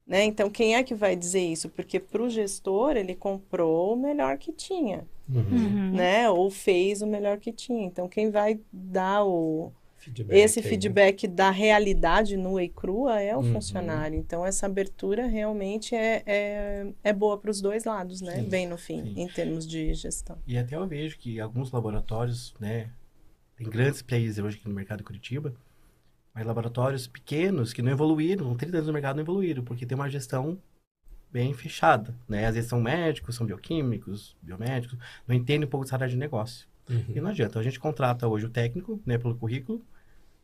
[0.07, 0.25] Né?
[0.25, 1.69] Então, quem é que vai dizer isso?
[1.69, 5.93] Porque para o gestor, ele comprou o melhor que tinha, Uhum.
[5.93, 6.29] né?
[6.29, 7.85] Ou fez o melhor que tinha.
[7.85, 10.69] Então, quem vai dar o, Feedback esse aí, né?
[10.71, 13.53] feedback da realidade nua e crua é o Uhum.
[13.53, 14.19] funcionário.
[14.19, 18.43] Então, essa abertura realmente é, é, é boa para os dois lados, né?
[18.43, 19.15] Sim, Bem no fim, sim.
[19.23, 20.37] em termos de gestão.
[20.47, 22.91] E até eu vejo que alguns laboratórios, né,
[23.57, 25.55] tem grandes players hoje aqui no mercado de Curitiba,
[26.35, 29.95] mas laboratórios pequenos que não evoluíram, com 30 anos no mercado não evoluíram, porque tem
[29.95, 30.59] uma gestão
[31.31, 32.47] bem fechada, né?
[32.47, 36.67] Às vezes são médicos, são bioquímicos, biomédicos, não entendem um pouco dessa área de negócio.
[36.89, 37.05] Uhum.
[37.09, 39.83] E não adianta, a gente contrata hoje o técnico, né, pelo currículo,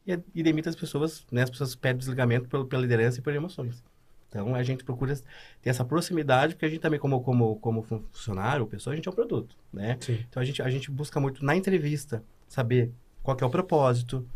[0.07, 3.35] e, e demite as pessoas, né, as pessoas pedem desligamento pelo, pela liderança e por
[3.35, 3.85] emoções.
[4.29, 5.15] Então, a gente procura
[5.63, 9.11] ter essa proximidade, porque a gente também, como, como, como funcionário, pessoa, a gente é
[9.11, 9.97] um produto, né?
[10.01, 10.23] Sim.
[10.29, 14.27] Então, a gente, a gente busca muito na entrevista saber qual é o propósito.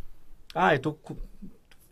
[0.55, 0.99] Ah, eu tô,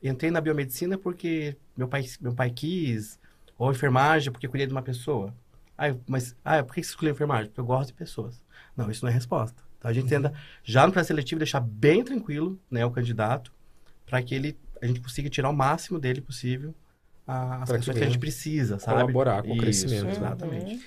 [0.02, 3.18] entrei na biomedicina porque meu pai, meu pai quis,
[3.58, 5.34] ou enfermagem porque cuidei de uma pessoa.
[5.76, 7.46] Ah, mas ah, por que você escolheu enfermagem?
[7.46, 8.42] Porque eu gosto de pessoas.
[8.76, 9.62] Não, isso não é resposta.
[9.78, 10.32] Então, a gente tenta,
[10.62, 13.52] já no processo seletivo, deixar bem tranquilo né, o candidato,
[14.06, 16.74] para que ele, a gente consiga tirar o máximo dele possível
[17.26, 19.12] a- as Pra que pessoas que, a gente precisa, sabe?
[19.12, 20.10] colaborar com o Isso, crescimento.
[20.10, 20.74] Exatamente.
[20.74, 20.80] Uhum.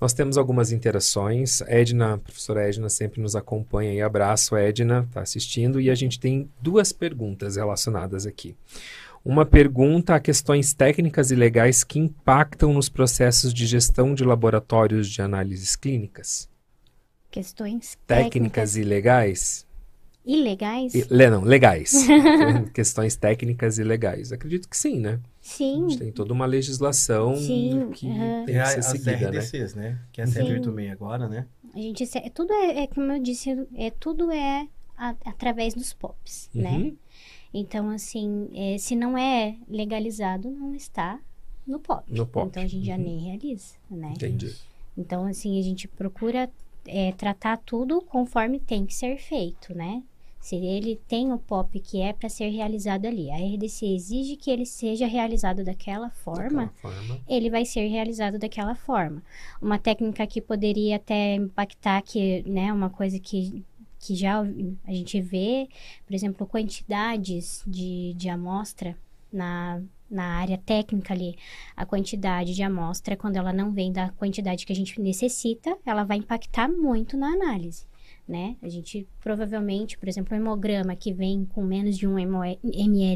[0.00, 1.62] Nós temos algumas interações.
[1.62, 4.02] Edna, a professora Edna sempre nos acompanha aí.
[4.02, 5.80] Abraço, Edna, tá assistindo.
[5.80, 8.54] E a gente tem duas perguntas relacionadas aqui.
[9.24, 15.08] Uma pergunta a questões técnicas e legais que impactam nos processos de gestão de laboratórios
[15.08, 16.48] de análises clínicas.
[17.30, 19.66] Questões Técnicas e legais?
[20.26, 20.94] ilegais?
[20.94, 21.92] E, não, legais.
[22.74, 24.32] questões técnicas e legais.
[24.32, 25.20] Acredito que sim, né?
[25.46, 25.88] A Sim.
[25.88, 28.18] gente tem toda uma legislação Sim, que aham.
[28.44, 29.38] tem Tem que a- ser seguida, né?
[29.38, 29.98] RDCs, né?
[30.12, 30.32] Que é a Sim.
[30.32, 31.46] 786 agora, né?
[31.74, 35.92] A gente é tudo é, é como eu disse, é tudo é a- através dos
[35.92, 36.70] POPs, né?
[36.78, 36.96] Uhum.
[37.54, 41.20] Então, assim, é, se não é legalizado, não está
[41.66, 42.04] no POP.
[42.12, 42.48] No POP.
[42.48, 43.02] Então, a gente já Uhum.
[43.04, 44.12] nem realiza, né?
[44.16, 44.54] Entendi.
[44.98, 46.50] Então, assim, a gente procura
[46.88, 50.02] é, tratar tudo conforme tem que ser feito, né?
[50.46, 54.48] Se ele tem o POP que é para ser realizado ali, a RDC exige que
[54.48, 57.20] ele seja realizado daquela forma, Daquela forma.
[57.28, 59.20] ele vai ser realizado daquela forma.
[59.60, 63.64] Uma técnica que poderia até impactar, que, né, uma coisa que,
[63.98, 64.40] que já
[64.84, 65.66] a gente vê,
[66.06, 68.96] por exemplo, quantidades de, de amostra
[69.32, 71.36] na, na área técnica ali,
[71.76, 76.04] a quantidade de amostra, quando ela não vem da quantidade que a gente necessita, ela
[76.04, 77.84] vai impactar muito na análise.
[78.28, 78.56] Né?
[78.60, 82.58] A gente provavelmente, por exemplo, um hemograma que vem com menos de um ml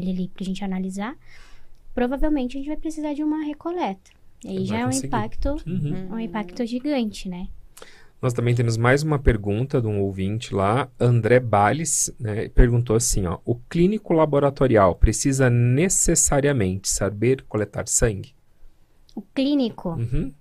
[0.09, 1.17] ali para a gente analisar,
[1.93, 4.11] provavelmente a gente vai precisar de uma recoleta.
[4.45, 5.07] E aí já é um conseguir.
[5.07, 6.07] impacto, Uhum.
[6.13, 7.47] um impacto gigante, né?
[8.21, 13.25] Nós também temos mais uma pergunta de um ouvinte lá, André Bales, né, perguntou assim,
[13.25, 18.33] ó, o clínico laboratorial precisa necessariamente saber coletar sangue?
[19.15, 20.31] O clínico Uhum.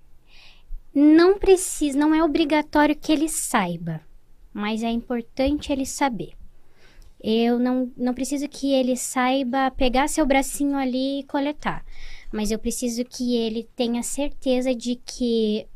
[0.94, 4.00] não precisa, não é obrigatório que ele saiba,
[4.52, 6.32] mas é importante ele saber.
[7.22, 11.84] Eu não, não preciso que ele saiba pegar seu bracinho ali e coletar,
[12.32, 15.66] mas eu preciso que ele tenha certeza de que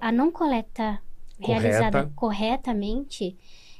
[0.00, 1.00] a não coleta
[1.38, 3.36] realizada corretamente,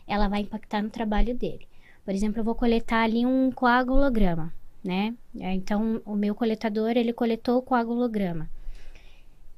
[0.07, 1.66] ela vai impactar no trabalho dele.
[2.05, 4.52] Por exemplo, eu vou coletar ali um coagulograma,
[4.85, 5.14] né?
[5.40, 8.48] É, Então, o meu coletador, ele coletou o coagulograma.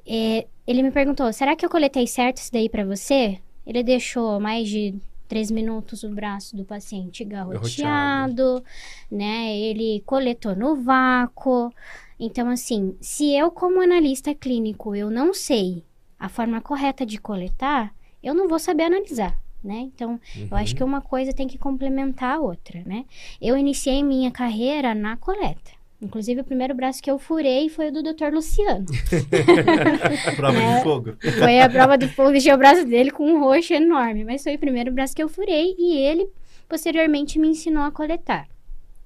[0.06, 3.38] É, ele me perguntou, será que eu coletei certo isso daí pra você?
[3.68, 4.94] Ele deixou mais de
[5.28, 8.64] três minutos o braço do paciente garroteado,
[9.10, 9.54] né?
[9.54, 11.70] Ele coletou no vácuo.
[12.18, 15.84] Então, assim, se eu, como analista clínico, eu não sei
[16.18, 19.80] a forma correta de coletar, eu não vou saber analisar, né?
[19.94, 20.18] Então,
[20.50, 23.04] eu acho que uma coisa tem que complementar a outra, né?
[23.40, 25.77] Eu iniciei minha carreira na coleta.
[26.00, 28.32] Inclusive, o primeiro braço que eu furei foi o do Dr.
[28.32, 28.86] Luciano.
[30.36, 30.76] Prova É.
[30.76, 31.16] de fogo.
[31.38, 34.24] Foi a prova do fogo, deixei o braço dele com um roxo enorme.
[34.24, 36.28] Mas foi o primeiro braço que eu furei e ele,
[36.68, 38.46] posteriormente, me ensinou a coletar.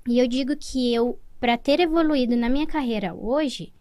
[0.06, 3.72] E eu digo que eu, para ter evoluído na minha carreira hoje,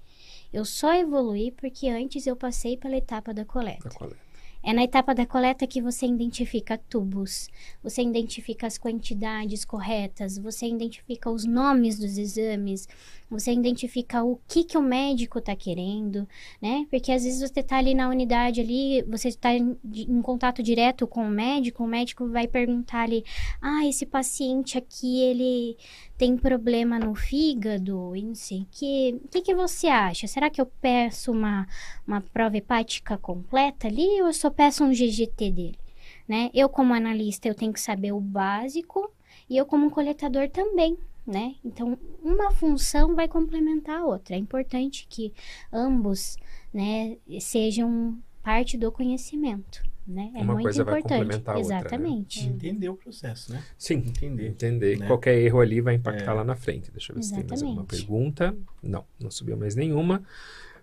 [0.54, 3.90] eu só evoluí porque antes eu passei pela etapa da coleta.
[3.90, 4.18] Da coleta.
[4.64, 7.50] É na etapa da coleta que você identifica tubos,
[7.82, 12.88] você identifica as quantidades corretas, você identifica os nomes dos exames,
[13.32, 16.28] você identifica o que, que o médico está querendo,
[16.62, 16.86] né?
[16.90, 21.08] Porque às vezes você está ali na unidade ali, você está em, em contato direto
[21.08, 23.24] com o médico, o médico vai perguntar ali,
[23.62, 25.78] ah, esse paciente aqui, ele
[26.18, 30.28] tem problema no fígado, e não sei, que, o que, que você acha?
[30.28, 31.68] Será que eu peço uma
[32.06, 35.80] uma prova hepática completa ali ou eu só peço um GGT dele?
[36.28, 36.50] Né?
[36.54, 39.12] Eu, como analista, eu tenho que saber o básico
[39.50, 40.98] e eu, como coletador, também.
[41.26, 41.56] Né?
[41.64, 44.36] Então, uma função vai complementar a outra.
[44.36, 45.32] É importante que
[45.72, 46.36] ambos
[46.74, 49.84] né, sejam parte do conhecimento.
[50.08, 50.32] Né?
[50.36, 51.20] É Uma muito coisa vai importante.
[51.20, 51.80] complementar a outra, né?
[51.82, 52.48] Exatamente.
[52.48, 53.64] Entender o processo, né?
[53.78, 54.48] Sim, Entender.
[54.48, 54.98] entender.
[55.00, 55.06] né?
[55.08, 56.34] Qualquer erro ali vai impactar É.
[56.34, 56.92] lá na frente.
[56.92, 58.06] Deixa eu ver se tem mais alguma Exatamente.
[58.08, 58.58] pergunta.
[58.82, 60.24] Não, não subiu mais nenhuma.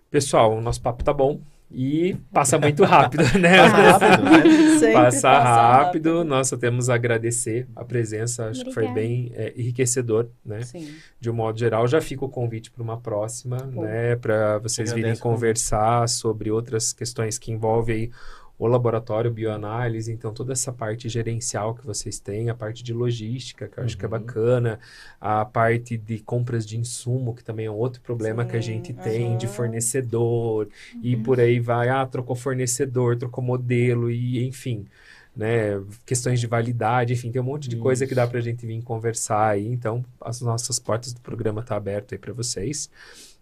[0.09, 3.57] Pessoal, o nosso papo tá bom e passa muito rápido, né?
[3.57, 4.91] Passa rápido, né?
[4.93, 6.23] Passa rápido.
[6.23, 8.47] Nós só temos a agradecer a presença.
[8.47, 9.07] Acho que foi Obrigada.
[9.07, 10.61] bem é, enriquecedor, né?
[10.61, 10.89] Sim.
[11.19, 13.83] De um modo geral, já fica o convite para uma próxima, Bom.
[13.83, 14.15] né?
[14.15, 18.11] Para vocês virem conversar sobre outras questões que envolvem aí
[18.59, 23.69] o laboratório bioanálise, então toda essa parte gerencial que vocês têm, a parte de logística,
[23.69, 24.09] que eu acho que é Uhum.
[24.09, 24.79] bacana,
[25.19, 28.93] a parte de compras de insumo, que também é outro problema que a Sim, gente
[28.93, 29.47] tem, de aham.
[29.47, 30.69] fornecedor,
[31.01, 34.87] e por aí vai, ah, trocou fornecedor, trocou modelo, e enfim,
[35.35, 38.29] né, questões de validade, enfim, tem um monte de coisa que dá Isso.
[38.29, 42.33] pra gente vir conversar aí, então as nossas portas do programa tá aberto aí para
[42.33, 42.89] vocês,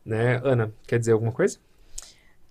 [0.05, 0.41] né?
[0.43, 1.59] Ana, quer dizer alguma coisa?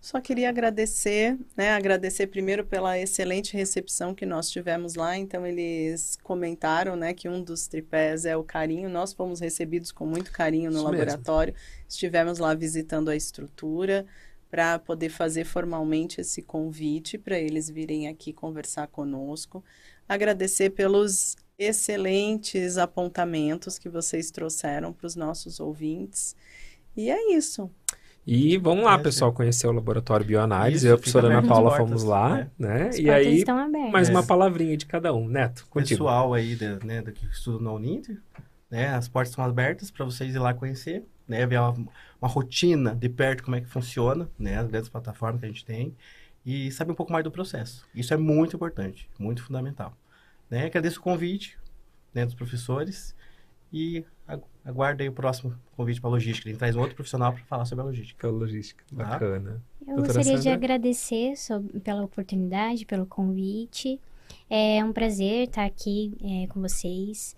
[0.07, 1.73] Só queria agradecer, né?
[1.73, 5.19] Agradecer primeiro pela excelente recepção que nós tivemos lá.
[5.19, 8.88] Então, eles comentaram, né, que um dos tripés é o carinho.
[8.88, 10.99] Nós fomos recebidos com muito carinho no Isso mesmo.
[11.01, 11.55] laboratório.
[11.88, 14.07] Estivemos lá visitando a estrutura
[14.49, 19.64] para poder fazer formalmente esse convite para eles virem aqui conversar conosco.
[20.09, 26.37] Agradecer pelos excelentes apontamentos que vocês trouxeram para os nossos ouvintes.
[26.97, 27.69] E é isso.
[28.26, 30.78] E vamos lá, É, pessoal, conhecer o Laboratório Bioanálise.
[30.78, 32.50] Isso, Eu e a professora Ana Paula as fomos portas, lá, né?
[32.58, 32.88] né?
[32.88, 33.44] As E portas aí,
[33.92, 34.27] mais uma É.
[34.27, 35.29] palavrinha de cada um.
[35.29, 35.90] Neto, contigo.
[36.00, 38.20] pessoal aí da, né, do que estuda na Uninter,
[38.68, 41.72] né, as portas estão abertas para vocês ir lá conhecer, né, ver uma,
[42.20, 45.64] uma rotina de perto como é que funciona, né, as grandes plataformas que a gente
[45.64, 45.94] tem
[46.44, 47.87] e saber um pouco mais do processo.
[47.94, 49.96] Isso é muito importante, muito fundamental.
[50.50, 51.56] Né, agradeço o convite,
[52.12, 53.14] né, dos professores.
[53.72, 54.04] E
[54.67, 56.48] aguarda aí o próximo convite para logística.
[56.48, 58.21] A gente traz um outro profissional para falar sobre a logística.
[58.21, 59.04] Pela logística, Tá.
[59.04, 59.62] bacana.
[59.81, 60.54] Eu Doutora gostaria de Sandra?
[60.54, 64.00] agradecer sob- pela oportunidade, pelo convite.
[64.50, 67.37] É um prazer estar aqui é, com vocês.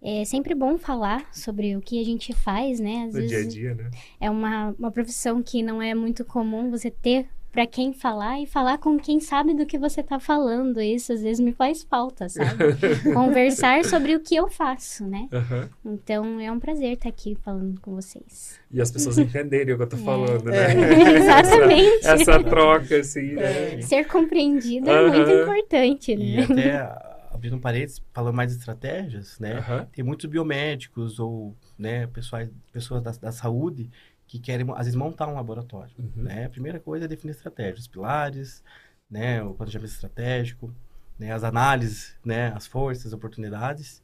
[0.00, 3.06] É sempre bom falar sobre o que a gente faz, né?
[3.08, 3.90] Às No dia a vezes dia, né?
[4.20, 7.26] é uma, uma profissão que não é muito comum você ter
[7.58, 10.80] para quem falar e falar com quem sabe do que você tá falando.
[10.80, 12.54] Isso às vezes me faz falta, sabe?
[13.12, 15.28] Conversar sobre o que eu faço, né?
[15.32, 15.68] Aham.
[15.84, 18.60] Então é um prazer estar aqui falando com vocês.
[18.70, 19.98] E as pessoas entenderem o que eu tô É.
[19.98, 20.72] falando, né?
[20.72, 21.10] É.
[21.18, 22.06] Exatamente.
[22.06, 23.82] Essa, essa troca, assim, né?
[23.82, 26.44] Ser compreendido é muito importante, E né?
[26.44, 29.54] até abrindo parênteses, falando mais de estratégias, né?
[29.54, 29.88] Aham.
[29.92, 33.90] Tem muitos biomédicos ou né, pessoas, pessoas da, da saúde
[34.28, 35.92] que querem, às vezes, montar um laboratório.
[35.98, 36.22] Uhum.
[36.24, 36.44] Né?
[36.44, 38.62] A primeira coisa é definir estratégia, os pilares,
[39.10, 40.72] né, o planejamento estratégico,
[41.18, 44.02] né, as análises, né, as forças, oportunidades,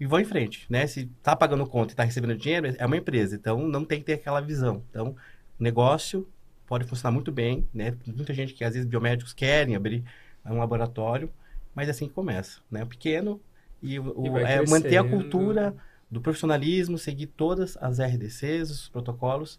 [0.00, 0.66] e vão em frente.
[0.70, 0.86] Né?
[0.86, 4.06] Se está pagando conta e está recebendo dinheiro, é uma empresa, então não tem que
[4.06, 4.82] ter aquela visão.
[4.90, 5.14] Então,
[5.60, 6.26] negócio
[6.66, 7.94] pode funcionar muito bem, né?
[8.06, 10.02] Muita gente que, às vezes, biomédicos querem abrir
[10.46, 11.30] um laboratório,
[11.74, 12.82] mas é assim que começa, né?
[12.82, 13.38] O pequeno
[13.82, 15.74] e, o, E é manter a cultura
[16.12, 19.58] do profissionalismo, seguir todas as RDCs, os protocolos,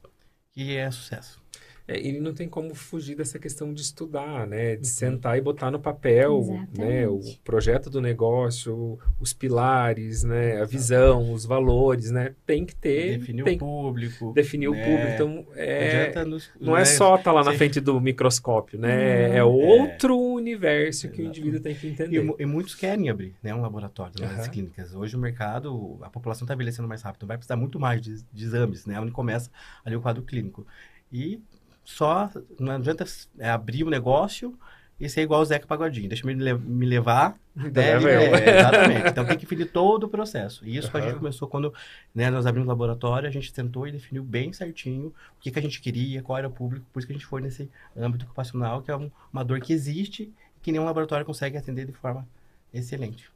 [0.51, 1.41] que é sucesso.
[1.85, 4.77] É, e não tem como fugir dessa questão de estudar, né?
[4.77, 6.41] De sentar e botar no papel,
[6.77, 7.05] né?
[7.09, 10.61] O projeto do negócio, os pilares, né?
[10.61, 12.35] A visão, os valores, né?
[12.45, 14.31] Tem que ter, Definir tem o público.
[14.33, 14.81] definir o né?
[14.85, 15.11] público.
[15.13, 16.85] Então, Não é, nos- não é né?
[16.85, 17.57] só estar lá na Sim.
[17.57, 19.27] frente do microscópio, né?
[19.27, 19.35] Não.
[19.35, 22.23] É outro universo que o indivíduo tem que E, entender.
[22.23, 24.51] mu- e muitos querem abrir né, um laboratório nas Aham.
[24.51, 24.93] clínicas.
[24.93, 28.43] Hoje o mercado, a população está envelhecendo mais rápido, vai precisar muito mais de, de
[28.43, 28.99] exames, né?
[28.99, 29.49] Onde começa
[29.83, 30.65] ali o quadro clínico.
[31.11, 31.39] E
[31.83, 32.29] só,
[32.59, 33.05] não adianta
[33.39, 34.57] é, abrir o negócio
[34.99, 36.07] e ser igual o Zeca Pagodinho.
[36.09, 37.37] Deixa eu me, me levar,
[37.73, 38.35] Leva eu.
[38.35, 39.09] É, exatamente.
[39.09, 40.65] Então tem que definir todo o processo.
[40.65, 41.73] E isso que a gente começou quando
[42.13, 45.59] né, nós abrimos o laboratório, a gente tentou e definiu bem certinho o que, que
[45.59, 48.25] a gente queria, qual era o público, por isso que a gente foi nesse âmbito
[48.25, 50.31] ocupacional, que é um- uma dor que existe
[50.61, 52.27] que nenhum laboratório consegue atender de forma
[52.73, 53.29] excelente.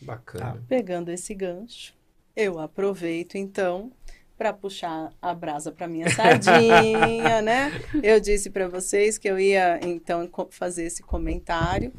[0.00, 0.62] Bacana.
[0.68, 1.94] Pegando esse gancho,
[2.36, 3.92] eu aproveito então
[4.36, 7.70] para puxar a brasa para minha sardinha, né?
[8.02, 11.92] Eu disse para vocês que eu ia então fazer esse comentário.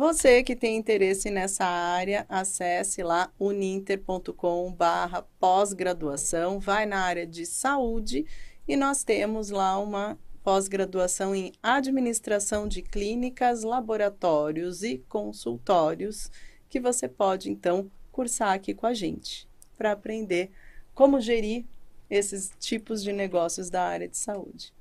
[0.00, 8.24] Você que tem interesse nessa área, acesse lá uninter.com/barra pós-graduação, vai na área de saúde
[8.66, 16.30] e nós temos lá uma pós-graduação em administração de clínicas, laboratórios e consultórios
[16.70, 19.46] que você pode então cursar aqui com a gente
[19.76, 20.50] para aprender
[20.94, 21.66] como gerir
[22.08, 24.72] esses tipos de negócios da área de saúde.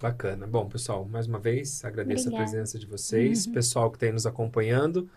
[0.00, 0.46] Bacana.
[0.46, 2.44] Bom, pessoal, mais uma vez, agradeço Obrigada.
[2.44, 3.52] a presença de vocês, Uhum.
[3.52, 5.08] pessoal que tem nos acompanhando.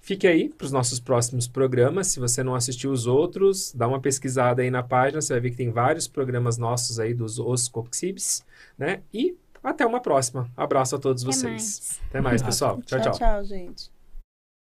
[0.00, 2.08] Fique aí para os nossos próximos programas.
[2.08, 5.50] Se você não assistiu os outros, dá uma pesquisada aí na página, você vai ver
[5.50, 8.44] que tem vários programas nossos aí dos Os Coxibs,
[8.78, 9.02] né?
[9.12, 10.48] E até uma próxima.
[10.56, 11.50] Abraço a todos Até vocês.
[11.52, 12.00] mais.
[12.08, 12.80] Até mais, pessoal.
[12.82, 13.00] tchau.
[13.00, 13.12] tchau.
[13.12, 13.90] tchau, gente.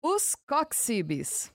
[0.02, 1.52] Os Coxibes.